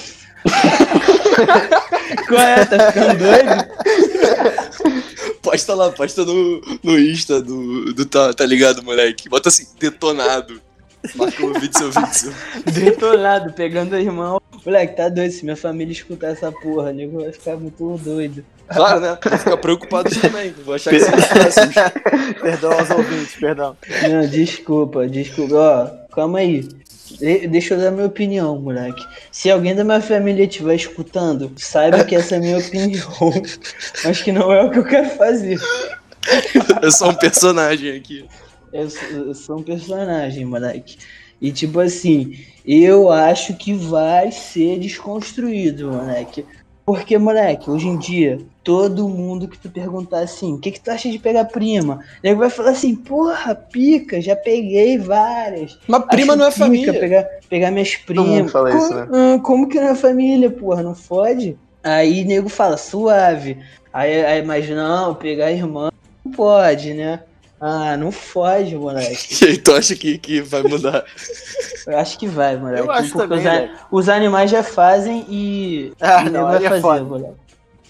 [2.29, 2.65] Qual é?
[2.65, 3.65] Tá ficando doido?
[5.45, 9.29] posta lá, posta no, no Insta do, do tá, tá ligado, moleque?
[9.29, 10.61] Bota assim, detonado.
[11.15, 12.35] Marca o vídeo, seu vídeo.
[12.65, 14.39] Detonado, pegando a irmã.
[14.65, 15.33] Moleque, tá doido.
[15.33, 18.43] Se minha família escutar essa porra, nego vai ficar muito doido.
[18.67, 19.19] Claro, né?
[19.23, 20.55] Vou ficar preocupado também.
[20.65, 21.75] Vou achar que os próximos.
[22.41, 23.77] Perdão aos ouvintes, perdão.
[24.11, 25.55] Não, desculpa, desculpa.
[25.55, 26.67] Ó, calma aí.
[27.19, 29.05] De- deixa eu dar minha opinião, moleque.
[29.31, 33.09] Se alguém da minha família estiver escutando, saiba que essa é a minha opinião.
[34.05, 35.59] Mas que não é o que eu quero fazer.
[36.83, 38.25] Eu sou um personagem aqui.
[38.73, 40.97] Eu sou, eu sou um personagem, moleque.
[41.41, 46.45] E tipo assim, eu acho que vai ser desconstruído, moleque.
[46.87, 50.91] Porque, moleque, hoje em dia, todo mundo que tu perguntar assim, o que, que tu
[50.91, 52.01] acha de pegar prima?
[52.23, 55.79] Ele vai falar assim, porra, pica, já peguei várias.
[55.89, 57.01] Mas prima Acho não é pica família.
[57.01, 58.53] Pegar, pegar minhas Todo mundo primas.
[58.53, 59.09] fala como, isso, né?
[59.13, 60.83] ah, como que não é família, porra?
[60.83, 61.57] Não fode?
[61.83, 63.59] Aí nego fala, suave.
[63.93, 65.91] Aí, aí mas não, pegar irmã
[66.25, 67.21] não pode, né?
[67.61, 69.35] Ah, não fode, moleque.
[69.45, 71.05] E aí, tu acha que, que vai mudar?
[71.87, 72.83] Eu acho que vai, moleque.
[72.87, 76.69] Eu acho porque também, os, os animais já fazem e Ah, nego não, vai é
[76.69, 77.05] fazer, foda.
[77.05, 77.35] moleque.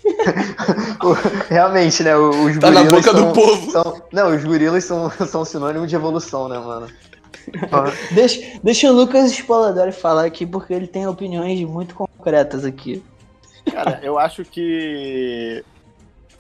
[1.49, 2.17] Realmente, né?
[2.17, 3.71] Os Tá na gorilas boca são, do povo.
[3.71, 6.89] são- Não, os gorilas são, são sinônimo de evolução, né, mano?
[8.13, 13.03] Deixa, deixa o Lucas Spoladori falar aqui, porque ele tem opiniões muito concretas aqui.
[13.71, 15.65] Cara, eu acho que.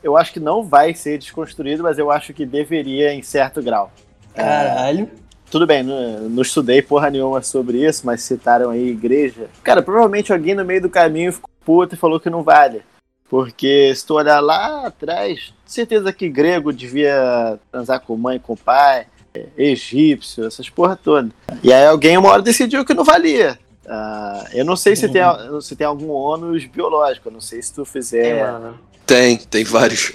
[0.04, 3.90] Eu acho que não vai ser desconstruído, mas eu acho que deveria em certo grau.
[4.34, 5.08] Caralho.
[5.50, 9.48] Tudo bem, não, não estudei porra nenhuma sobre isso, mas citaram aí igreja.
[9.62, 12.82] Cara, provavelmente alguém no meio do caminho ficou puto e falou que não vale.
[13.30, 19.06] Porque se tu olhar lá atrás, certeza que grego devia transar com mãe, com pai,
[19.34, 21.30] é, egípcio, essas porra todas.
[21.62, 23.58] E aí alguém uma hora decidiu que não valia.
[23.86, 25.22] Ah, eu não sei se tem,
[25.62, 28.42] se tem algum ônus biológico, eu não sei se tu É, fizer.
[28.52, 28.78] mano.
[29.06, 30.12] Tem, tem vários.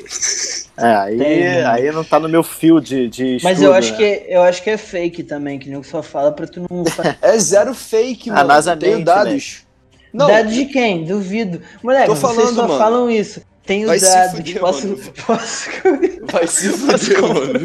[0.78, 1.66] É, aí, Tem, né?
[1.68, 3.98] aí não tá no meu fio de, de Mas estudo, eu acho, né?
[3.98, 6.84] que, eu acho que é fake também, que nego só fala pra tu não.
[7.22, 8.48] É zero fake, A mano.
[8.48, 9.58] NASA Tenho mente, dados.
[10.14, 11.04] Não, Dados de quem?
[11.06, 11.62] Duvido.
[11.84, 12.80] Moleque, Tô vocês falando, só mano.
[12.80, 13.42] falam isso.
[13.64, 15.14] Tenho Vai dados, fuder, posso, mano.
[15.28, 15.70] posso,
[16.32, 17.60] vai se posso fuder, mano.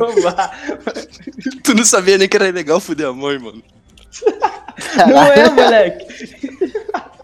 [1.62, 3.62] Tu não sabia nem que era legal fuder a mãe, mano.
[5.08, 6.06] Não é, moleque.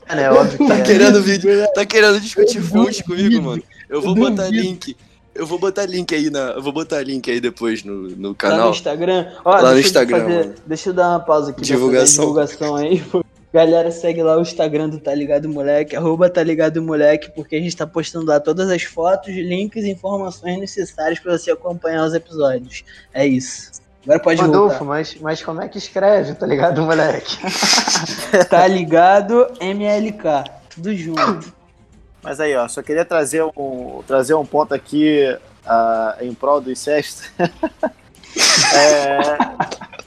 [0.08, 0.82] É, né, óbvio que Tá é.
[0.82, 3.62] querendo vídeo, tá querendo discutir fonte comigo, mano.
[3.90, 4.96] Eu vou botar link.
[5.34, 6.50] Eu vou botar link aí na.
[6.52, 8.70] Eu vou botar link aí depois no, no Lá no canal.
[8.70, 9.26] Instagram.
[9.44, 11.62] Ó, Lá no Instagram, fazer- deixa eu dar uma pausa aqui.
[11.62, 12.24] Divulgação.
[12.24, 13.02] divulgação aí.
[13.52, 17.60] Galera, segue lá o Instagram do Tá Ligado Moleque, arroba Tá Ligado Moleque, porque a
[17.60, 22.14] gente tá postando lá todas as fotos, links e informações necessárias pra você acompanhar os
[22.14, 22.84] episódios.
[23.12, 23.72] É isso.
[24.04, 24.84] Agora pode Rodolfo, voltar.
[24.84, 27.36] mas, mas como é que escreve, tá ligado, moleque?
[28.48, 29.48] Tá ligado?
[29.60, 30.44] MLK.
[30.72, 31.52] Tudo junto.
[32.22, 36.70] Mas aí, ó, só queria trazer um, trazer um ponto aqui ah, em prol do
[36.70, 37.22] incesto.
[38.72, 39.36] É,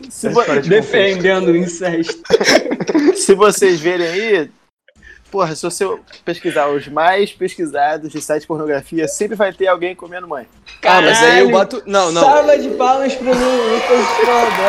[0.10, 2.22] se, vo- Defendendo o incesto.
[3.18, 4.52] se vocês verem aí,
[5.30, 5.86] porra, se você
[6.24, 10.48] pesquisar os mais pesquisados de site de pornografia, sempre vai ter alguém comendo mãe.
[10.84, 11.84] Ah, mas aí eu boto.
[11.86, 12.22] Não, não.
[12.22, 14.06] Salva de palmas pro Lucas.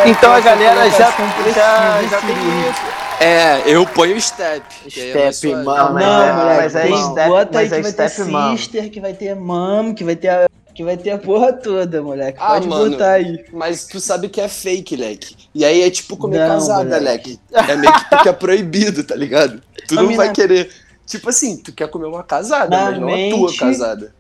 [0.07, 1.11] Então a galera já,
[1.55, 2.37] já, já tem
[2.69, 3.04] isso.
[3.21, 4.65] É, eu ponho o step.
[4.89, 5.65] que é Step, suave.
[5.65, 5.95] mano.
[5.95, 8.31] mas Não, é- moleque, mas é step- bota aí mas é que vai ter step
[8.31, 8.57] mom.
[8.57, 12.03] sister, que vai ter mom, que vai ter a, que vai ter a porra toda,
[12.03, 12.39] moleque.
[12.41, 12.91] Ah, Pode mano.
[12.91, 13.45] botar aí.
[13.53, 15.37] Mas tu sabe que é fake, leque.
[15.55, 17.39] E aí é tipo comer Não, casada, moleque.
[17.53, 17.71] leque.
[17.73, 19.63] É meio que tu quer proibido, tá ligado?
[19.89, 20.71] Tu não vai querer.
[21.07, 24.15] Tipo assim, tu quer comer uma casada, Na mas não a tua casada.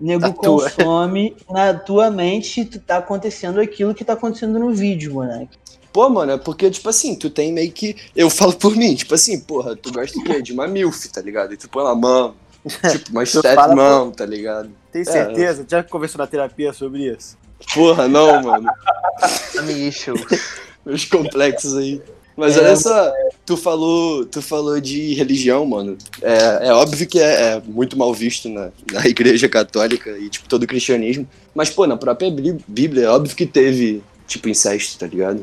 [0.00, 0.70] Nego A tua.
[0.70, 5.58] consome, na tua mente tu tá acontecendo aquilo que tá acontecendo no vídeo, moleque.
[5.92, 7.94] Pô, mano, é porque, tipo assim, tu tem meio que.
[8.16, 10.40] Eu falo por mim, tipo assim, porra, tu gosta o quê?
[10.40, 11.52] De uma MILF, tá ligado?
[11.52, 12.34] E tu põe lá, mão.
[12.92, 14.70] Tipo, uma fala, mão, tá ligado?
[14.92, 15.04] Tem É.
[15.04, 15.66] certeza?
[15.68, 17.36] Já conversou na terapia sobre isso?
[17.74, 18.68] Porra, não, mano.
[19.88, 20.14] Issue.
[20.86, 22.00] Meus complexos aí.
[22.36, 23.12] Mas É, olha só,
[23.44, 25.98] tu falou, tu falou de religião, mano.
[26.22, 30.48] É, é óbvio que é, é muito mal visto na, na igreja católica e, tipo,
[30.48, 31.28] todo o cristianismo.
[31.54, 34.02] Mas, pô, na própria Bí- Bíblia, é óbvio que teve,
[34.32, 35.40] tipo, incesto, tá ligado?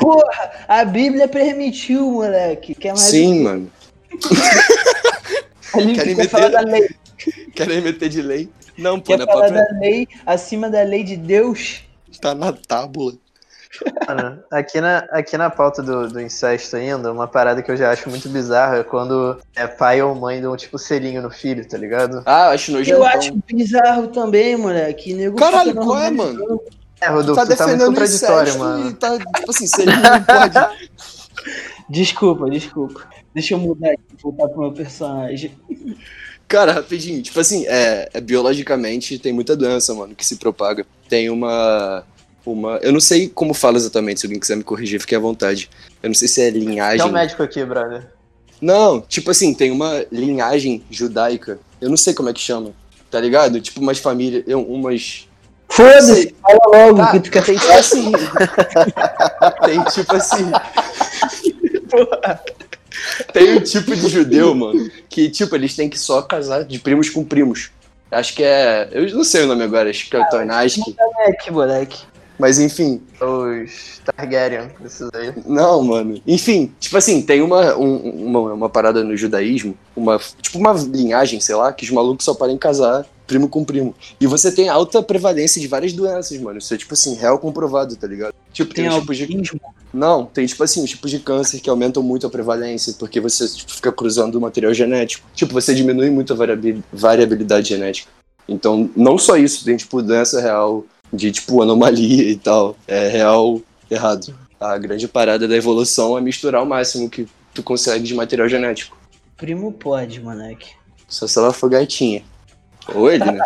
[0.67, 2.75] A Bíblia permitiu, moleque.
[2.75, 3.71] Quer mais Sim, mano.
[5.73, 6.89] Ali querem quer meter- falar da lei.
[7.55, 8.49] Querem meter de lei?
[8.77, 9.65] Não, pô, Quer na falar própria.
[9.73, 11.83] da lei acima da lei de Deus.
[12.21, 13.13] Tá na tábula.
[14.07, 17.91] Mano, aqui na, aqui na pauta do, do incesto ainda, uma parada que eu já
[17.91, 21.77] acho muito bizarra é quando é pai ou mãe dão tipo selinho no filho, tá
[21.77, 22.23] ligado?
[22.25, 22.97] Ah, acho nojento.
[22.97, 25.13] Eu acho bizarro também, moleque.
[25.13, 26.61] Nego Caralho, qual é, mano?
[27.01, 28.89] É, Rodolfo, tá tá defendendo o contraditório, mano.
[28.89, 30.79] e tá, tipo assim, seria não pode.
[31.89, 33.07] Desculpa, desculpa.
[33.33, 35.51] Deixa eu mudar aqui, voltar pro meu personagem.
[36.47, 40.85] Cara, rapidinho, tipo assim, é, é biologicamente tem muita doença, mano, que se propaga.
[41.07, 42.03] Tem uma.
[42.45, 45.69] uma eu não sei como fala exatamente, se alguém quiser me corrigir, fique à vontade.
[46.03, 46.99] Eu não sei se é linhagem.
[46.99, 48.07] Tem um médico aqui, brother.
[48.61, 51.59] Não, tipo assim, tem uma linhagem judaica.
[51.79, 52.71] Eu não sei como é que chama.
[53.09, 53.59] Tá ligado?
[53.61, 55.27] Tipo umas famílias, eu- umas.
[55.71, 58.11] Foda-se, fala logo Tá, que tu quer tem tipo assim.
[59.65, 60.51] tem tipo assim.
[63.33, 67.09] Tem um tipo de judeu, mano, que tipo, eles têm que só casar de primos
[67.09, 67.71] com primos.
[68.11, 68.89] Acho que é.
[68.91, 70.95] Eu não sei o nome agora, acho que é o Toynaski.
[70.97, 71.97] moleque, moleque.
[72.39, 75.33] Mas enfim, Os Targaryen, esses aí.
[75.45, 76.21] não, mano.
[76.25, 81.41] Enfim, tipo assim, tem uma, um- uma, uma parada no judaísmo, uma, tipo uma linhagem,
[81.41, 83.95] sei lá, que os malucos só podem casar primo com primo.
[84.19, 86.57] E você tem alta prevalência de várias doenças, mano.
[86.57, 88.33] Isso é, tipo assim, real comprovado, tá ligado?
[88.51, 89.61] Tipo, tem, Tem tipos de.
[89.93, 93.47] Não, tem tipo assim, os tipos de câncer que aumentam muito a prevalência, porque você
[93.47, 95.25] tipo, fica cruzando o material genético.
[95.35, 98.09] Tipo, você diminui muito a variabil- variabilidade genética.
[98.47, 102.75] Então, não só isso, tem tipo doença real de tipo anomalia e tal.
[102.87, 104.33] É real errado.
[104.59, 108.97] A grande parada da evolução é misturar o máximo que tu consegue de material genético.
[109.37, 110.71] Primo pode, moleque.
[111.07, 112.23] Só se ela for gatinha.
[112.95, 113.43] Ele, né?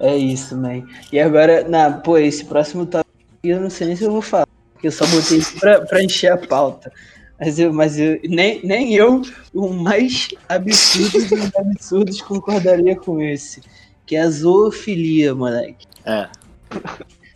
[0.00, 0.82] É isso, man.
[1.12, 3.08] E agora, na, pô, esse próximo tópico
[3.42, 6.02] eu não sei nem se eu vou falar, porque eu só botei isso pra, pra
[6.02, 6.92] encher a pauta.
[7.38, 9.22] Mas eu, mas eu, nem, nem eu,
[9.54, 13.62] o mais absurdo dos absurdos, concordaria com esse.
[14.04, 15.86] Que é a zoofilia, moleque.
[16.04, 16.28] É.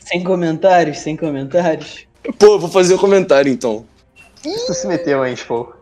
[0.00, 2.06] Sem comentários, sem comentários.
[2.38, 3.86] Pô, vou fazer um comentário então.
[4.42, 5.72] Tu se meteu, hein, Spô?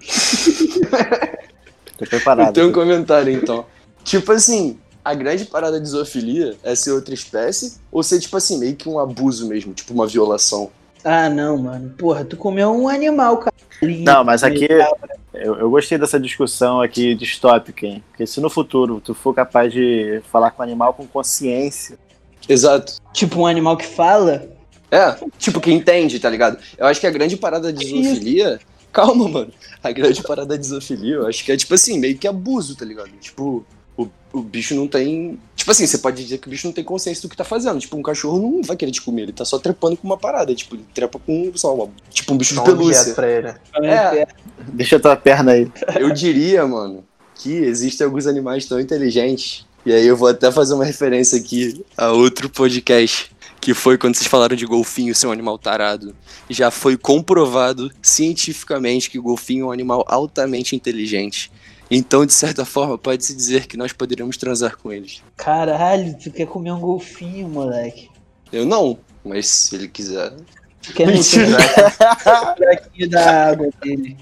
[1.96, 2.48] Tô preparado.
[2.48, 3.64] Eu tenho um comentário então.
[4.04, 8.58] Tipo assim, a grande parada de zoofilia é ser outra espécie ou ser, tipo assim,
[8.58, 10.70] meio que um abuso mesmo, tipo uma violação.
[11.04, 11.94] Ah, não, mano.
[11.96, 13.54] Porra, tu comeu um animal, cara.
[13.82, 14.68] Não, mas aqui
[15.32, 18.04] eu, eu gostei dessa discussão aqui distópica, hein?
[18.10, 21.98] Porque se no futuro tu for capaz de falar com um animal com consciência,
[22.48, 22.96] Exato.
[23.12, 24.48] Tipo um animal que fala.
[24.90, 26.58] É, tipo, que entende, tá ligado?
[26.76, 28.58] Eu acho que a grande parada de zoofilia.
[28.92, 29.52] Calma, mano.
[29.82, 32.84] A grande parada de zoofilia, eu acho que é, tipo assim, meio que abuso, tá
[32.84, 33.10] ligado?
[33.20, 33.64] Tipo,
[34.02, 35.38] o, o bicho não tem.
[35.56, 37.78] Tipo assim, você pode dizer que o bicho não tem consciência do que tá fazendo.
[37.78, 40.54] Tipo, um cachorro não vai querer te comer, ele tá só trepando com uma parada.
[40.54, 43.14] Tipo, ele trepa com, sei lá, uma- tipo um bicho de um pelúcia.
[43.14, 43.48] pra ele.
[43.82, 44.26] É.
[44.68, 45.70] deixa a tua perna aí.
[45.98, 49.66] Eu diria, mano, que existem alguns animais tão inteligentes.
[49.84, 53.30] E aí eu vou até fazer uma referência aqui a outro podcast.
[53.62, 56.16] Que foi quando vocês falaram de golfinho ser um animal tarado.
[56.48, 61.52] Já foi comprovado cientificamente que o golfinho é um animal altamente inteligente.
[61.90, 65.22] Então, de certa forma, pode-se dizer que nós poderíamos transar com eles.
[65.36, 68.08] Caralho, tu quer comer um golfinho, moleque.
[68.52, 70.32] Eu não, mas se ele quiser.
[70.94, 71.48] Quer meter
[72.56, 74.16] buraquinho da água dele.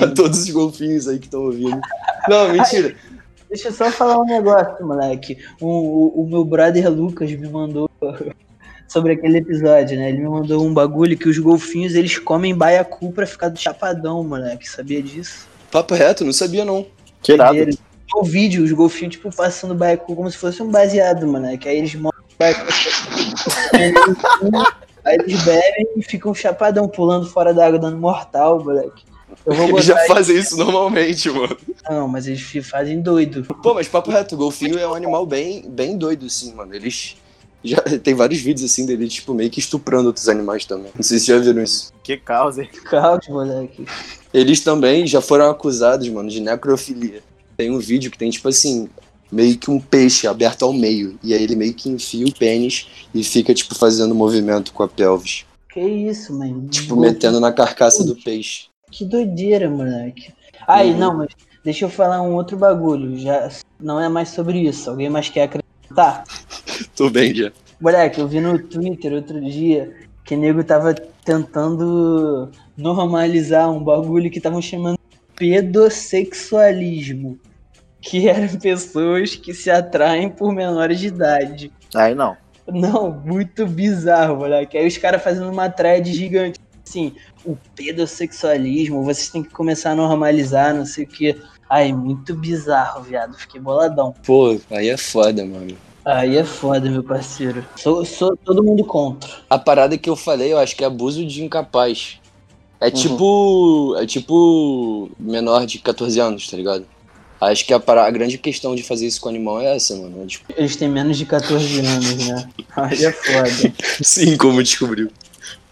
[0.00, 1.80] A todos os golfinhos aí que estão ouvindo.
[2.28, 2.94] Não, mentira.
[3.48, 5.38] Deixa eu só falar um negócio, moleque.
[5.60, 7.90] O, o, o meu brother Lucas me mandou
[8.86, 10.10] sobre aquele episódio, né?
[10.10, 14.22] Ele me mandou um bagulho que os golfinhos eles comem baiacu pra ficar do chapadão,
[14.22, 14.68] moleque.
[14.68, 15.48] Sabia disso?
[15.70, 16.86] Papo reto, não sabia não.
[17.22, 17.36] Que.
[17.36, 17.72] Doideira.
[18.14, 21.68] O vídeo, os golfinhos, tipo, passando baiacu como se fosse um baseado, moleque.
[21.68, 22.72] Aí eles mordem o baiacu.
[25.04, 29.04] Aí eles bebem e ficam chapadão, pulando fora da água, dando mortal, moleque.
[29.46, 31.56] Eu vou Eles já fazem isso normalmente, mano.
[31.88, 33.42] Não, mas eles fazem doido.
[33.62, 36.74] Pô, mas papo reto, o golfinho é um animal bem, bem doido, assim, mano.
[36.74, 37.16] Eles.
[37.64, 40.90] Já, tem vários vídeos assim dele, tipo, meio que estuprando outros animais também.
[40.94, 41.92] Não sei se já viram isso.
[42.02, 42.70] Que causa, hein?
[42.90, 43.84] Caos, moleque.
[44.32, 47.22] Eles também já foram acusados, mano, de necrofilia.
[47.56, 48.88] Tem um vídeo que tem, tipo assim,
[49.30, 51.18] meio que um peixe aberto ao meio.
[51.22, 54.88] E aí ele meio que enfia o pênis e fica, tipo, fazendo movimento com a
[54.88, 55.44] pelvis.
[55.72, 56.66] Que isso, mano?
[56.68, 58.64] Tipo, metendo na carcaça do peixe.
[58.90, 60.32] Que doideira, moleque.
[60.66, 60.98] Aí, Uhum.
[60.98, 61.28] não, mas
[61.64, 63.16] deixa eu falar um outro bagulho.
[63.18, 63.48] Já
[63.78, 64.88] não é mais sobre isso.
[64.90, 65.48] Alguém mais quer
[65.90, 66.24] acrescentar?
[66.96, 67.52] Tô bem já.
[67.80, 74.30] Moleque, eu vi no Twitter outro dia que o nego tava tentando normalizar um bagulho
[74.30, 77.38] que estavam chamando de pedossexualismo.
[78.00, 81.72] Que eram pessoas que se atraem por menores de idade.
[81.94, 82.36] Aí não.
[82.66, 84.78] Não, muito bizarro, moleque.
[84.78, 86.60] Aí os caras fazendo uma thread gigante.
[86.86, 87.14] Assim,
[87.44, 91.40] o pedossexualismo, vocês têm que começar a normalizar, não sei o que.
[91.70, 93.36] Ai, muito bizarro, viado.
[93.38, 94.12] Fiquei boladão.
[94.26, 95.76] Pô, aí é foda, mano.
[96.04, 97.64] Aí é foda, meu parceiro.
[97.76, 99.30] Sou, sou todo mundo contra.
[99.48, 102.18] A parada que eu falei, eu acho que é abuso de incapaz.
[102.80, 103.94] É tipo.
[103.98, 105.10] É tipo.
[105.18, 106.84] menor de 14 anos, tá ligado?
[107.40, 110.22] Acho que a, a grande questão de fazer isso com o animal é essa, mano.
[110.22, 112.48] É, tipo, Eles têm menos de 14 anos, né?
[112.76, 113.74] Aí é foda.
[114.02, 115.10] sim, como descobriu.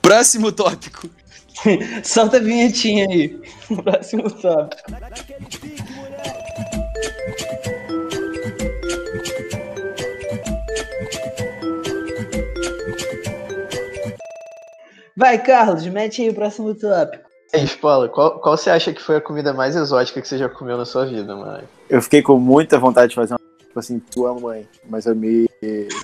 [0.00, 1.10] Próximo tópico.
[2.04, 3.40] Solta a vinhetinha aí.
[3.82, 4.92] Próximo tópico.
[15.16, 17.28] Vai, Carlos, mete aí o próximo tópico.
[17.52, 20.48] Ei, Spola, qual, qual você acha que foi a comida mais exótica que você já
[20.48, 21.66] comeu na sua vida, mano?
[21.88, 23.40] Eu fiquei com muita vontade de fazer uma.
[23.58, 24.68] Tipo assim, tua mãe.
[24.88, 25.48] Mas eu me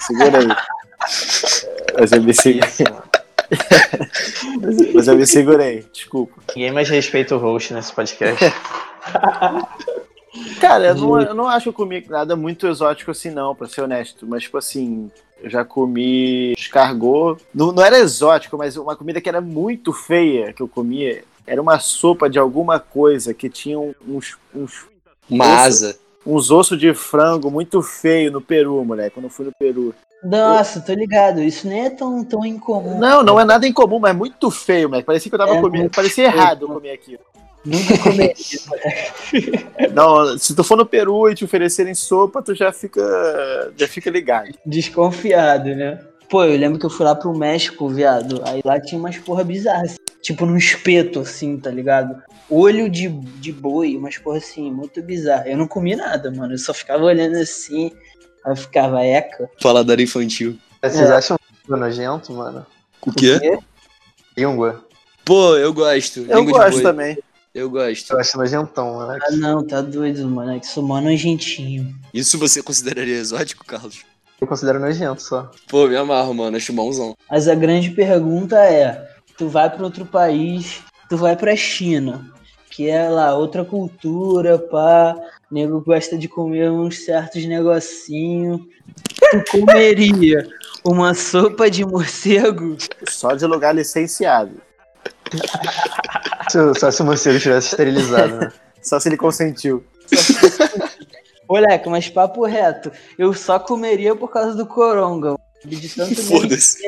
[0.00, 0.48] segurei.
[1.96, 3.23] mas eu me segurei.
[4.94, 6.34] mas eu me segurei, desculpa.
[6.54, 8.44] Ninguém mais respeita o host nesse podcast.
[10.60, 13.68] Cara, eu não, eu não acho que eu comi nada muito exótico assim, não, pra
[13.68, 14.26] ser honesto.
[14.26, 17.40] Mas, tipo assim, eu já comi escargot.
[17.54, 21.22] Não, não era exótico, mas uma comida que era muito feia que eu comia.
[21.46, 24.86] Era uma sopa de alguma coisa que tinha um, uns, uns,
[25.28, 25.96] Uma asa.
[26.26, 29.94] uns ossos de frango muito feio no Peru, moleque, quando eu fui no Peru.
[30.24, 31.42] Nossa, tô ligado.
[31.42, 32.98] Isso nem é tão, tão incomum.
[32.98, 35.06] Não, não é nada incomum, mas é muito feio, moleque.
[35.06, 35.90] Parecia que eu tava É comendo.
[35.90, 36.40] Parecia feio.
[36.42, 37.20] errado eu comer aquilo.
[37.64, 38.34] Nunca comeria.
[39.94, 43.02] Não, se tu for no Peru e te oferecerem sopa, tu já fica.
[43.76, 44.50] já fica ligado.
[44.66, 45.98] Desconfiado, né?
[46.28, 48.42] Pô, eu lembro que eu fui lá pro México, viado.
[48.44, 49.94] Aí lá tinha umas porra bizarras.
[50.20, 52.22] Tipo num espeto, assim, tá ligado?
[52.50, 55.48] Olho de, de boi, umas porra assim, muito bizarra.
[55.48, 56.54] Eu não comi nada, mano.
[56.54, 57.92] Eu só ficava olhando assim.
[58.44, 59.50] Aí ficava eca.
[59.62, 60.58] Paladar infantil.
[60.82, 61.14] Vocês É.
[61.14, 61.38] acham
[61.68, 62.66] nojento, mano?
[63.06, 63.58] O quê?
[64.36, 64.84] Língua.
[65.24, 66.20] Pô, eu gosto.
[66.28, 67.16] Eu Língua gosto também.
[67.54, 68.12] Eu gosto.
[68.12, 69.12] Eu acho nojentão, mano.
[69.22, 70.56] Ah, não, tá doido, mano.
[70.56, 71.94] É que sou mó nojentinho.
[72.12, 74.02] Isso você consideraria exótico, Carlos?
[74.40, 75.50] Eu considero nojento só.
[75.68, 76.56] Pô, me amarro, mano.
[76.56, 77.16] Acho bonzão.
[77.30, 82.30] Mas a grande pergunta é: tu vai para outro país, tu vai pra China,
[82.74, 85.16] que é lá outra cultura, pá.
[85.50, 88.60] Nego gosta de comer uns certos negocinhos.
[89.30, 90.46] Tu comeria
[90.84, 92.76] uma sopa de morcego?
[93.08, 94.60] Só de lugar licenciado.
[96.54, 98.52] O- só se o morcego estivesse esterilizado, né?
[98.80, 99.82] Só se ele consentiu.
[101.48, 105.34] Moleque, mas papo reto, eu só comeria por causa do coronga.
[105.64, 106.78] De tanto Foda-se.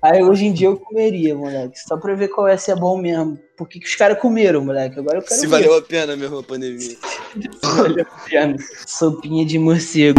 [0.00, 1.78] Aí hoje em dia eu comeria, moleque.
[1.80, 3.38] Só pra ver qual é se é bom mesmo.
[3.56, 4.98] Por que, que os caras comeram, moleque?
[4.98, 5.50] Agora eu quero Se ver.
[5.50, 6.96] valeu a pena mesmo a pandemia.
[7.62, 8.56] Valeu a pena.
[8.86, 10.18] Sopinha de morcego.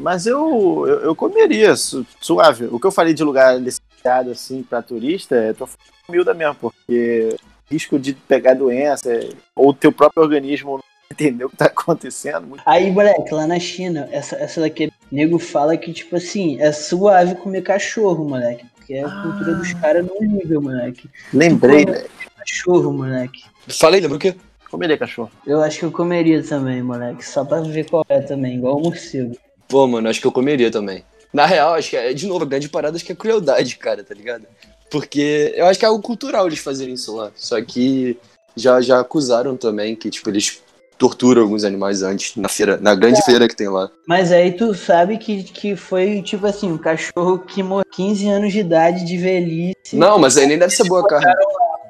[0.00, 2.66] Mas eu, eu, eu comeria, su- suave.
[2.70, 5.68] O que eu falei de lugar licenciado, assim, pra turista, é tô
[6.08, 7.36] humilda mesmo, porque
[7.70, 9.10] risco de pegar doença,
[9.54, 12.46] ou teu próprio organismo não entender o que tá acontecendo.
[12.46, 16.70] muito- Aí, moleque, lá na China, essa, essa daqui, nego fala que, tipo assim, é
[16.72, 18.66] suave comer cachorro, moleque.
[18.76, 21.08] Porque a cultura dos caras não liga, moleque.
[21.32, 22.04] Lembrei, né?
[22.36, 23.42] Cachorro, moleque.
[23.68, 24.34] Falei, lembra o quê?
[24.70, 25.30] Comeria cachorro.
[25.46, 27.24] Eu acho que eu comeria também, moleque.
[27.24, 29.36] Só pra ver qual é também, igual o morcego.
[29.66, 31.04] Pô, mano, acho que eu comeria também.
[31.32, 34.02] Na real, acho que é, de novo, a grande parada acho que é crueldade, cara,
[34.02, 34.44] tá ligado?
[34.90, 37.30] Porque eu acho que é algo cultural eles fazerem isso lá.
[37.34, 38.16] Só que
[38.56, 40.62] já, já acusaram também que, tipo, eles
[40.98, 43.88] torturam alguns animais antes, na feira, na grande feira que tem lá.
[44.06, 48.52] Mas aí tu sabe que, que foi, tipo assim, um cachorro que morreu 15 anos
[48.52, 49.94] de idade, de velhice.
[49.94, 51.32] Não, mas aí nem deve ser boa carne.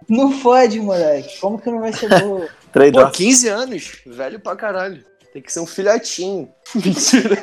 [0.08, 1.40] Não fode, moleque.
[1.40, 2.40] Como que não vai ser boa?
[2.40, 3.12] Pô, Trade-off.
[3.16, 5.04] 15 anos, velho pra caralho.
[5.32, 6.48] Tem que ser um filhotinho.
[6.74, 7.38] Mentira.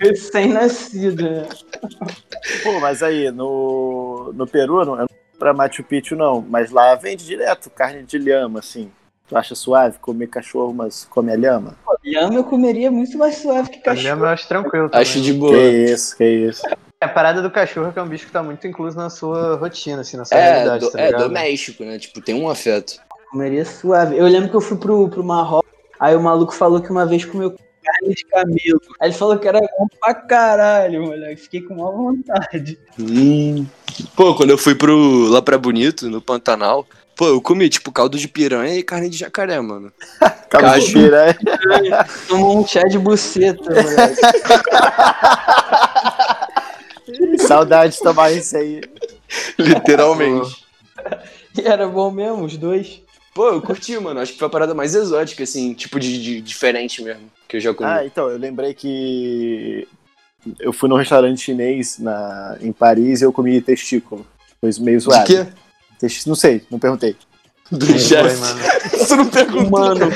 [0.00, 1.48] Recém-nascido, né?
[2.62, 5.06] Pô, mas aí, no, no Peru, não é
[5.38, 6.40] pra Machu Picchu, não.
[6.40, 8.90] Mas lá vende direto carne de lhama, assim.
[9.28, 11.76] Tu acha suave comer cachorro, mas come a lhama?
[12.04, 14.02] Lhama eu comeria muito mais suave que A cachorro.
[14.04, 15.02] lhama eu acho tranquilo também.
[15.02, 15.56] Acho de Que boa.
[15.58, 16.66] isso, que isso.
[16.66, 19.10] É, a parada do cachorro é que é um bicho que tá muito incluso na
[19.10, 21.24] sua rotina, assim, na sua É, realidade, do, tá é ligado?
[21.24, 21.98] doméstico, né?
[21.98, 22.98] Tipo, tem um afeto.
[23.30, 24.16] Comeria suave.
[24.16, 25.70] Eu lembro que eu fui pro, pro Marrocos,
[26.00, 27.50] aí o maluco falou que uma vez comeu
[27.84, 28.80] carne de camelo.
[28.98, 31.42] Aí ele falou que era bom pra caralho, moleque.
[31.42, 32.78] Fiquei com maior vontade.
[32.98, 33.66] Hum.
[34.16, 36.86] Pô, quando eu fui pro, lá pra Bonito, no Pantanal,
[37.18, 39.92] pô, eu comi, tipo, caldo de piranha e carne de jacaré, mano.
[40.48, 40.86] Cabo Caju.
[40.86, 41.36] de piranha.
[42.28, 44.20] Tomou um chá de buceta, moleque.
[47.44, 48.80] Saudade de tomar isso aí.
[49.58, 50.64] Literalmente.
[51.56, 53.02] E era bom mesmo, os dois.
[53.34, 54.20] Pô, eu curti, mano.
[54.20, 57.60] Acho que foi a parada mais exótica, assim, tipo de, de diferente mesmo, que eu
[57.60, 57.90] já comi.
[57.90, 59.88] Ah, então, eu lembrei que
[60.60, 64.24] eu fui num restaurante chinês na, em Paris e eu comi testículo.
[64.60, 65.26] Foi meio de zoado.
[65.26, 65.46] quê?
[66.26, 67.16] Não sei, não perguntei.
[67.70, 68.36] Do Foi, chefe.
[68.36, 68.60] mano.
[68.90, 69.70] Você não perguntou.
[69.70, 70.06] Mano.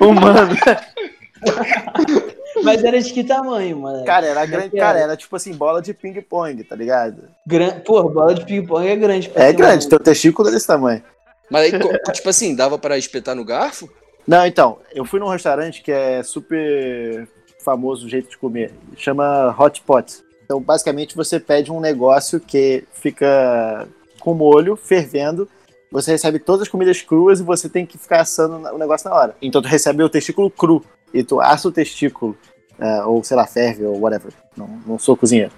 [0.00, 0.56] Humano.
[2.62, 4.06] Mas era de que tamanho, moleque?
[4.06, 4.86] Cara, era grande, era?
[4.86, 7.24] cara, era tipo assim, bola de ping-pong, tá ligado?
[7.46, 7.80] Gran...
[7.80, 9.30] Pô, bola de ping-pong é grande.
[9.34, 11.02] É grande, teu testículo é desse tamanho.
[11.50, 11.80] Mas aí,
[12.12, 13.88] tipo assim, dava pra espetar no garfo?
[14.26, 17.28] Não, então, eu fui num restaurante que é super
[17.64, 18.72] famoso o jeito de comer.
[18.96, 20.22] Chama Hot Pot.
[20.48, 23.86] Então, basicamente, você pede um negócio que fica
[24.18, 25.46] com molho, fervendo.
[25.92, 29.14] Você recebe todas as comidas cruas e você tem que ficar assando o negócio na
[29.14, 29.36] hora.
[29.42, 30.82] Então, tu recebe o testículo cru
[31.12, 32.34] e tu assa o testículo,
[32.78, 34.32] é, ou sei lá, ferve, ou whatever.
[34.56, 35.52] Não, não sou cozinheiro.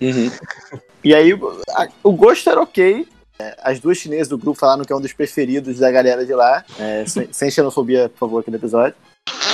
[0.00, 0.28] Uhum.
[1.04, 1.30] E aí,
[1.70, 3.06] a- o gosto era ok.
[3.38, 6.34] É, As duas chinesas do grupo falaram que é um dos preferidos da galera de
[6.34, 6.64] lá.
[6.76, 8.96] É, sem, sem xenofobia, por favor, aqui no episódio.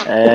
[0.07, 0.33] É,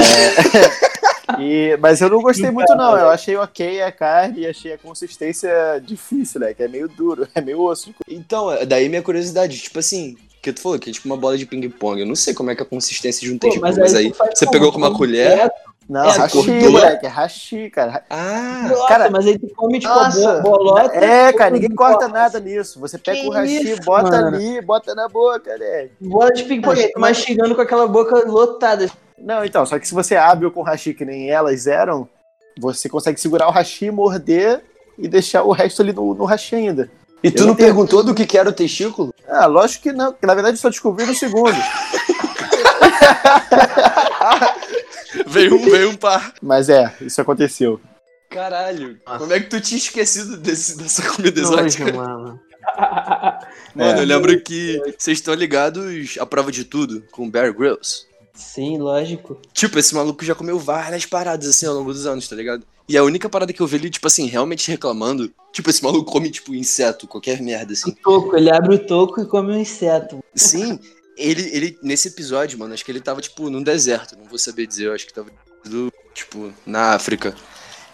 [1.39, 2.97] e- mas eu não gostei muito, não.
[2.97, 5.49] Eu achei ok a carne e achei a consistência
[5.83, 6.53] difícil, né?
[6.53, 7.93] Que é meio duro, é meio osso.
[8.07, 11.37] Então, é- daí minha curiosidade, tipo assim, que tu falou que é tipo uma bola
[11.37, 11.99] de ping-pong.
[11.99, 14.13] Eu não sei como é que é a consistência de um Pô, mas mas aí
[14.33, 15.29] você pegou com uma colher.
[15.31, 15.55] direto?
[15.87, 18.03] Não, É, hashi, moleque, é hashi, cara.
[18.09, 18.65] Ah!
[18.69, 20.39] Nossa, cara- mas aí tu come tipo Nossa.
[20.41, 20.95] bolota.
[20.95, 22.79] É, cara, ninguém corta nada nisso.
[22.79, 24.35] Você pega Que o hashi, isso, bota mano?
[24.35, 25.89] ali, bota na boca, né?
[26.01, 28.89] Bola de ping-pong, tu mastigando com aquela boca lotada.
[29.17, 32.09] Não, então, só que se você abre com hashi que nem elas eram,
[32.59, 34.63] você consegue segurar o hashi, morder
[34.97, 36.89] e deixar o resto ali no, no hashi ainda.
[37.23, 39.13] E tu Eu não tenho- perguntou do que, que era o testículo?
[39.27, 41.55] Ah, lógico que não, porque na verdade eu só descobri no segundo.
[45.25, 46.33] veio um, veio um par.
[46.41, 47.79] Mas é, isso aconteceu.
[48.29, 49.19] Caralho, Nossa.
[49.19, 51.93] como é que tu tinha esquecido desse, dessa comida Nojo, exótica?
[51.93, 52.39] mano.
[53.75, 54.01] Mano, É.
[54.01, 58.05] eu lembro que vocês estão ligados à prova de tudo com o Bear Grylls.
[58.33, 59.39] Sim, lógico.
[59.53, 62.65] Tipo, esse maluco já comeu várias paradas assim ao longo dos anos, tá ligado?
[62.89, 66.11] E a única parada que eu vi ele, tipo assim, realmente reclamando, tipo, esse maluco
[66.11, 67.91] come, tipo, inseto, qualquer merda, O assim.
[67.91, 70.19] toco, ele abre o toco e come um inseto.
[70.33, 70.79] Sim,
[71.17, 74.67] ele, ele, nesse episódio, mano, acho que ele tava, tipo, num deserto, não vou saber
[74.67, 75.29] dizer, eu acho que tava,
[76.13, 77.35] tipo, na África.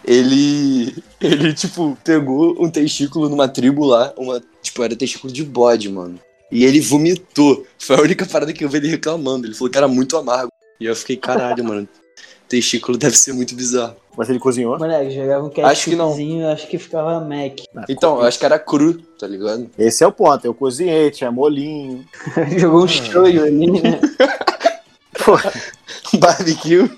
[0.04, 5.88] Ele, ele, tipo, pegou um testículo numa tribo lá, uma, tipo, era testículo de bode,
[5.88, 6.18] mano.
[6.50, 7.66] E ele vomitou.
[7.78, 9.46] Foi a única parada que eu vi ele reclamando.
[9.46, 10.52] Ele falou que era muito amargo.
[10.78, 11.88] E eu fiquei, caralho, mano.
[12.46, 13.96] Testículo deve ser muito bizarro.
[14.16, 14.78] Mas ele cozinhou?
[14.78, 16.08] Moleque, jogava um Acho que não.
[16.08, 17.60] ketchupzinho, acho que ficava Mac.
[17.88, 19.70] Então, eu acho que era cru, tá ligado?
[19.78, 20.44] Esse é o ponto.
[20.44, 22.04] Eu cozinhei, tinha molinho.
[22.58, 24.00] Jogou um shoyu ali, né?
[26.18, 26.90] Barbecue.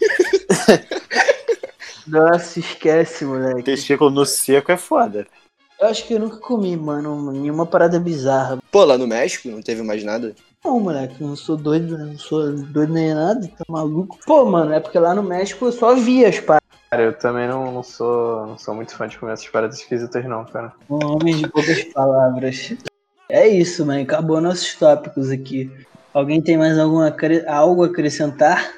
[2.06, 3.62] Nossa, esquece, moleque.
[3.62, 5.26] Testículo no seco é foda.
[5.80, 8.58] Eu acho que eu nunca comi, mano, nenhuma parada bizarra.
[8.70, 10.34] Pô, lá no México não teve mais nada.
[10.64, 14.18] Não, moleque, eu não sou doido, não sou doido nem nada, tá maluco.
[14.26, 16.64] Pô, mano, é porque lá no México eu só via as paradas.
[16.90, 20.24] Cara, eu também não, não sou não sou muito fã de comer essas paradas esquisitas,
[20.24, 20.72] não, cara.
[20.88, 22.74] Um homem de poucas palavras.
[23.28, 24.02] É isso, mano.
[24.02, 25.70] Acabou nossos tópicos aqui.
[26.14, 27.14] Alguém tem mais alguma,
[27.48, 28.72] algo a acrescentar?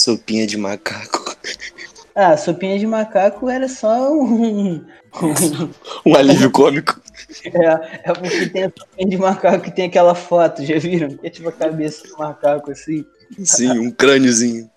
[0.00, 1.36] Sopinha de macaco.
[2.20, 4.84] Ah, sopinha de macaco era só um.
[6.06, 7.00] Um alívio cômico.
[7.44, 8.72] é, é porque tem a
[9.06, 11.08] de macaco que tem aquela foto, já viram?
[11.10, 13.04] Que é tipo a cabeça do macaco assim.
[13.44, 14.70] Sim, um crâniozinho.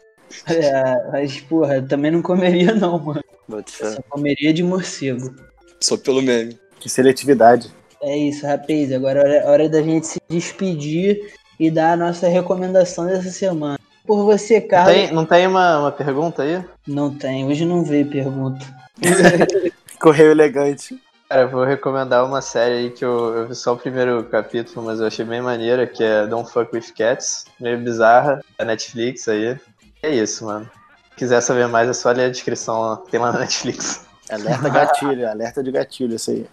[0.48, 3.24] É, mas, porra, eu também não comeria, não, mano.
[3.68, 5.34] Só comeria de morcego.
[5.80, 6.58] Só pelo meme.
[6.80, 7.72] Que seletividade.
[8.02, 8.92] É isso, rapaz.
[8.92, 11.20] Agora é hora, hora da gente se despedir
[11.60, 13.78] e dar a nossa recomendação dessa semana.
[14.06, 14.94] Por você, Não Carlos.
[14.94, 16.64] tem, não tem uma, uma pergunta aí?
[16.88, 18.66] Não tem, hoje não veio pergunta.
[20.02, 21.00] Correio elegante.
[21.30, 24.86] Cara, eu vou recomendar uma série aí que eu, eu vi só o primeiro capítulo,
[24.86, 29.28] mas eu achei bem maneira, que é Don't Fuck With Cats, meio bizarra, da Netflix
[29.30, 29.58] aí.
[30.04, 30.70] É isso, mano.
[31.12, 34.06] Se quiser saber mais, é só ler a descrição lá, que tem lá na Netflix.
[34.30, 36.46] Alerta gatilho, alerta de gatilho, isso aí.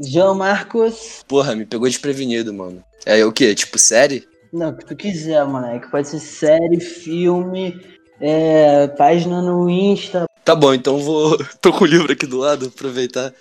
[0.00, 1.24] João Marcos.
[1.28, 2.82] Porra, me pegou desprevenido, mano.
[3.06, 3.54] É o quê?
[3.54, 4.26] Tipo, série?
[4.52, 5.90] Não, o que tu quiser, moleque.
[5.90, 7.80] Pode ser série, filme,
[8.20, 10.26] é, página no Insta.
[10.44, 11.38] Tá bom, então vou.
[11.60, 13.32] Tô com o livro aqui do lado, aproveitar.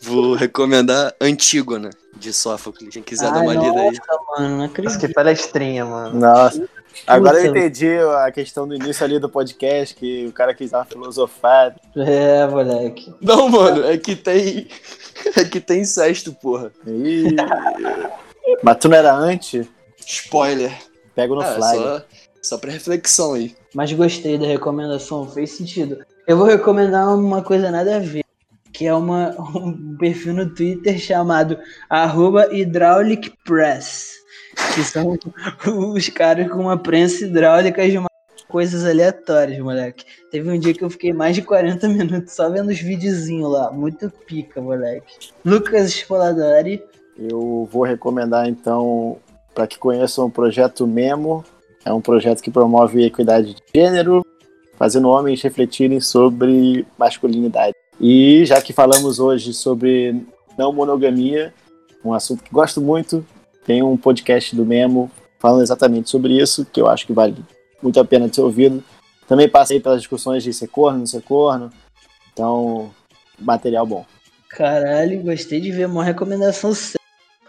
[0.00, 2.88] Vou recomendar Antígona, de Sófocles.
[2.92, 3.86] Quem quiser dar Ai, uma lida aí.
[3.96, 4.98] nossa, mano, não acredito.
[4.98, 6.18] que palestrinha, mano.
[6.18, 6.68] Nossa.
[7.06, 10.78] Agora eu entendi a questão do início ali do podcast, que o cara quis dar
[10.80, 11.76] uma filosofada.
[11.96, 13.14] É, moleque.
[13.20, 14.68] Não, mano, é que tem.
[15.36, 16.72] É que tem incesto, porra.
[16.84, 17.36] Ih.
[18.60, 19.66] Mas tu não era antes?
[20.04, 20.76] Spoiler.
[21.14, 21.76] Pega no Ah, flag.
[21.78, 22.02] só,
[22.42, 23.54] só pra reflexão aí.
[23.72, 26.04] Mas gostei da recomendação, fez sentido.
[26.26, 28.24] Eu vou recomendar uma coisa nada a ver,
[28.72, 31.58] que é uma, um perfil no Twitter chamado
[31.90, 34.12] arroba Hydraulic Press,
[34.74, 35.18] que são
[35.94, 38.08] os caras com uma prensa hidráulica de uma-
[38.48, 40.04] coisas aleatórias, moleque.
[40.30, 43.70] Teve um dia que eu fiquei mais de 40 minutos só vendo os videozinhos lá,
[43.72, 45.30] muito pica, moleque.
[45.44, 46.82] Lucas Spoladori,
[47.18, 49.18] Eu vou recomendar então
[49.54, 51.44] para que conheçam o projeto Memo.
[51.84, 54.22] É um projeto que promove equidade de gênero,
[54.82, 57.72] fazendo homens refletirem sobre masculinidade.
[58.00, 60.26] E já que falamos hoje sobre
[60.58, 61.54] não monogamia,
[62.04, 63.24] um assunto que gosto muito,
[63.64, 65.08] tem um podcast do Memo
[65.38, 67.36] falando exatamente sobre isso, que eu acho que vale
[67.80, 68.82] muito a pena de ser ouvido.
[69.28, 71.70] Também passei pelas discussões de ser corno, não ser corno.
[72.32, 72.90] Então,
[73.38, 74.04] material bom.
[74.48, 77.01] Caralho, gostei de ver uma recomendação séria.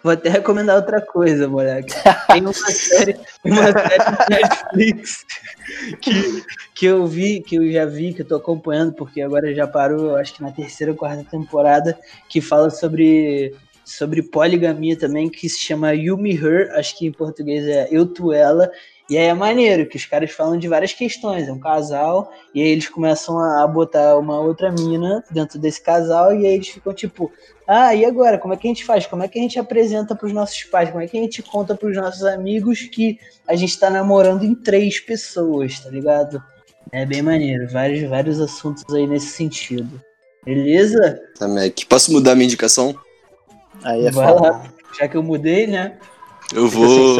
[0.04, 1.93] Vou até recomendar outra coisa, moleque.
[2.28, 5.26] Tem uma série, uma série do Netflix
[6.01, 6.43] que,
[6.76, 10.18] que eu vi, que eu já vi, que eu tô acompanhando, porque agora já parou,
[10.18, 11.97] acho que na terceira ou quarta temporada,
[12.28, 17.12] que fala sobre, sobre poligamia também, que se chama You Me Her, acho que em
[17.12, 18.70] português é Eu Tu Ela.
[19.10, 21.47] E aí é maneiro, que os caras falam de várias questões.
[21.47, 26.34] É um casal, e aí eles começam a botar uma outra mina dentro desse casal,
[26.34, 27.32] e aí eles ficam tipo,
[27.68, 28.38] ah, e agora?
[28.38, 29.06] Como é que a gente faz?
[29.06, 30.89] Como é que a gente apresenta pros nossos pais?
[30.89, 34.56] Como é que a gente conta pros nossos amigos que a gente tá namorando em
[34.56, 36.41] três pessoas, tá ligado?
[36.91, 40.01] É bem maneiro, vários, vários assuntos aí nesse sentido.
[40.45, 41.22] Beleza?
[41.38, 41.74] Tá, Mac.
[41.88, 42.95] Posso mudar minha indicação?
[43.84, 44.49] Aí é Vai foda.
[44.49, 44.74] lá.
[44.99, 45.97] Já que eu mudei, né?
[46.54, 47.16] Eu Fica vou.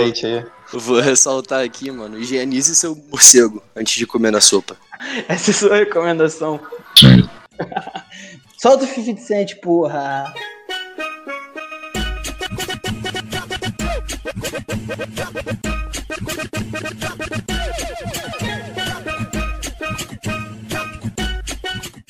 [0.74, 2.19] Eu vou ressaltar aqui, mano.
[2.19, 4.76] Higienize seu morcego antes de comer na sopa.
[5.30, 6.59] Essa é a sua recomendação.
[8.57, 10.34] Solta o 50 Cent, porra.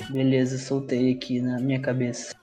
[0.09, 2.35] Beleza, soltei aqui na minha cabeça.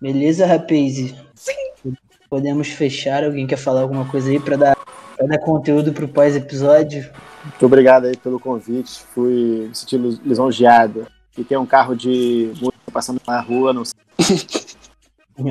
[0.00, 1.14] Beleza, rapaz?
[1.36, 1.94] Sim.
[2.28, 3.24] Podemos fechar?
[3.24, 4.77] Alguém quer falar alguma coisa aí pra dar,
[5.18, 7.10] pra dar conteúdo pro pós-episódio?
[7.44, 9.02] Muito obrigado aí pelo convite.
[9.14, 11.06] Fui me senti lis- lisonjeado.
[11.36, 13.94] E tem um carro de música passando na rua, não sei.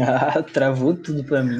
[0.05, 1.59] Ah, travou tudo pra mim.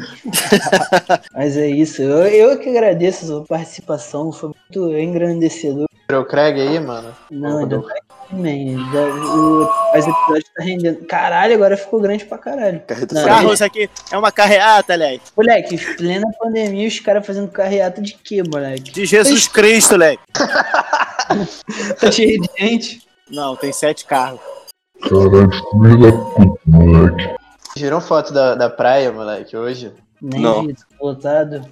[1.34, 2.02] Mas é isso.
[2.02, 4.34] Eu, eu que agradeço a sua participação.
[4.34, 5.87] Foi muito engrandecedor.
[6.10, 7.14] Tirou o Craig aí, mano?
[7.30, 7.96] Não, ainda tá
[8.32, 8.48] man.
[8.48, 11.06] Ainda- O episódio tá rendendo.
[11.06, 12.82] Caralho, agora ficou grande pra caralho.
[13.12, 13.26] Não.
[13.26, 15.20] Carro, isso aqui é uma carreata, Léo.
[15.36, 18.92] Moleque, plena pandemia, os caras fazendo carreata de quê, moleque?
[18.92, 20.18] De Jesus Cristo, Léo.
[22.00, 23.02] Tá cheio de gente.
[23.30, 24.40] Não, tem sete carros.
[25.02, 27.36] Caralho, filho da puta, moleque.
[27.76, 29.92] Viram foto da, da praia, moleque, hoje?
[30.22, 30.66] Nem Não.
[30.66, 31.66] vi, tá lotado.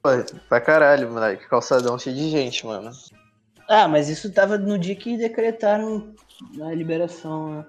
[0.00, 0.10] Pô,
[0.48, 1.48] pra caralho, moleque.
[1.48, 2.92] Calçadão cheio de gente, mano.
[3.68, 6.14] Ah, mas isso tava no dia que decretaram
[6.62, 7.66] a liberação, né?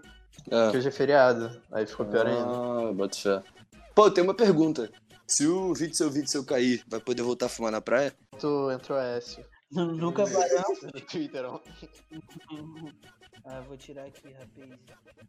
[0.49, 0.71] É.
[0.71, 1.61] Que hoje é feriado.
[1.71, 2.43] Aí ficou pior ainda.
[2.43, 3.43] Ah, bota fé.
[3.95, 4.89] Pô, tem uma pergunta.
[5.27, 8.13] Se o vídeo seu vídeo seu cair, vai poder voltar a fumar na praia?
[8.39, 9.43] Tu entrou Aécio.
[9.71, 10.77] Nunca parou.
[10.93, 11.73] No Twitter ontem.
[13.49, 14.77] Ah, vou tirar aqui, rapaz.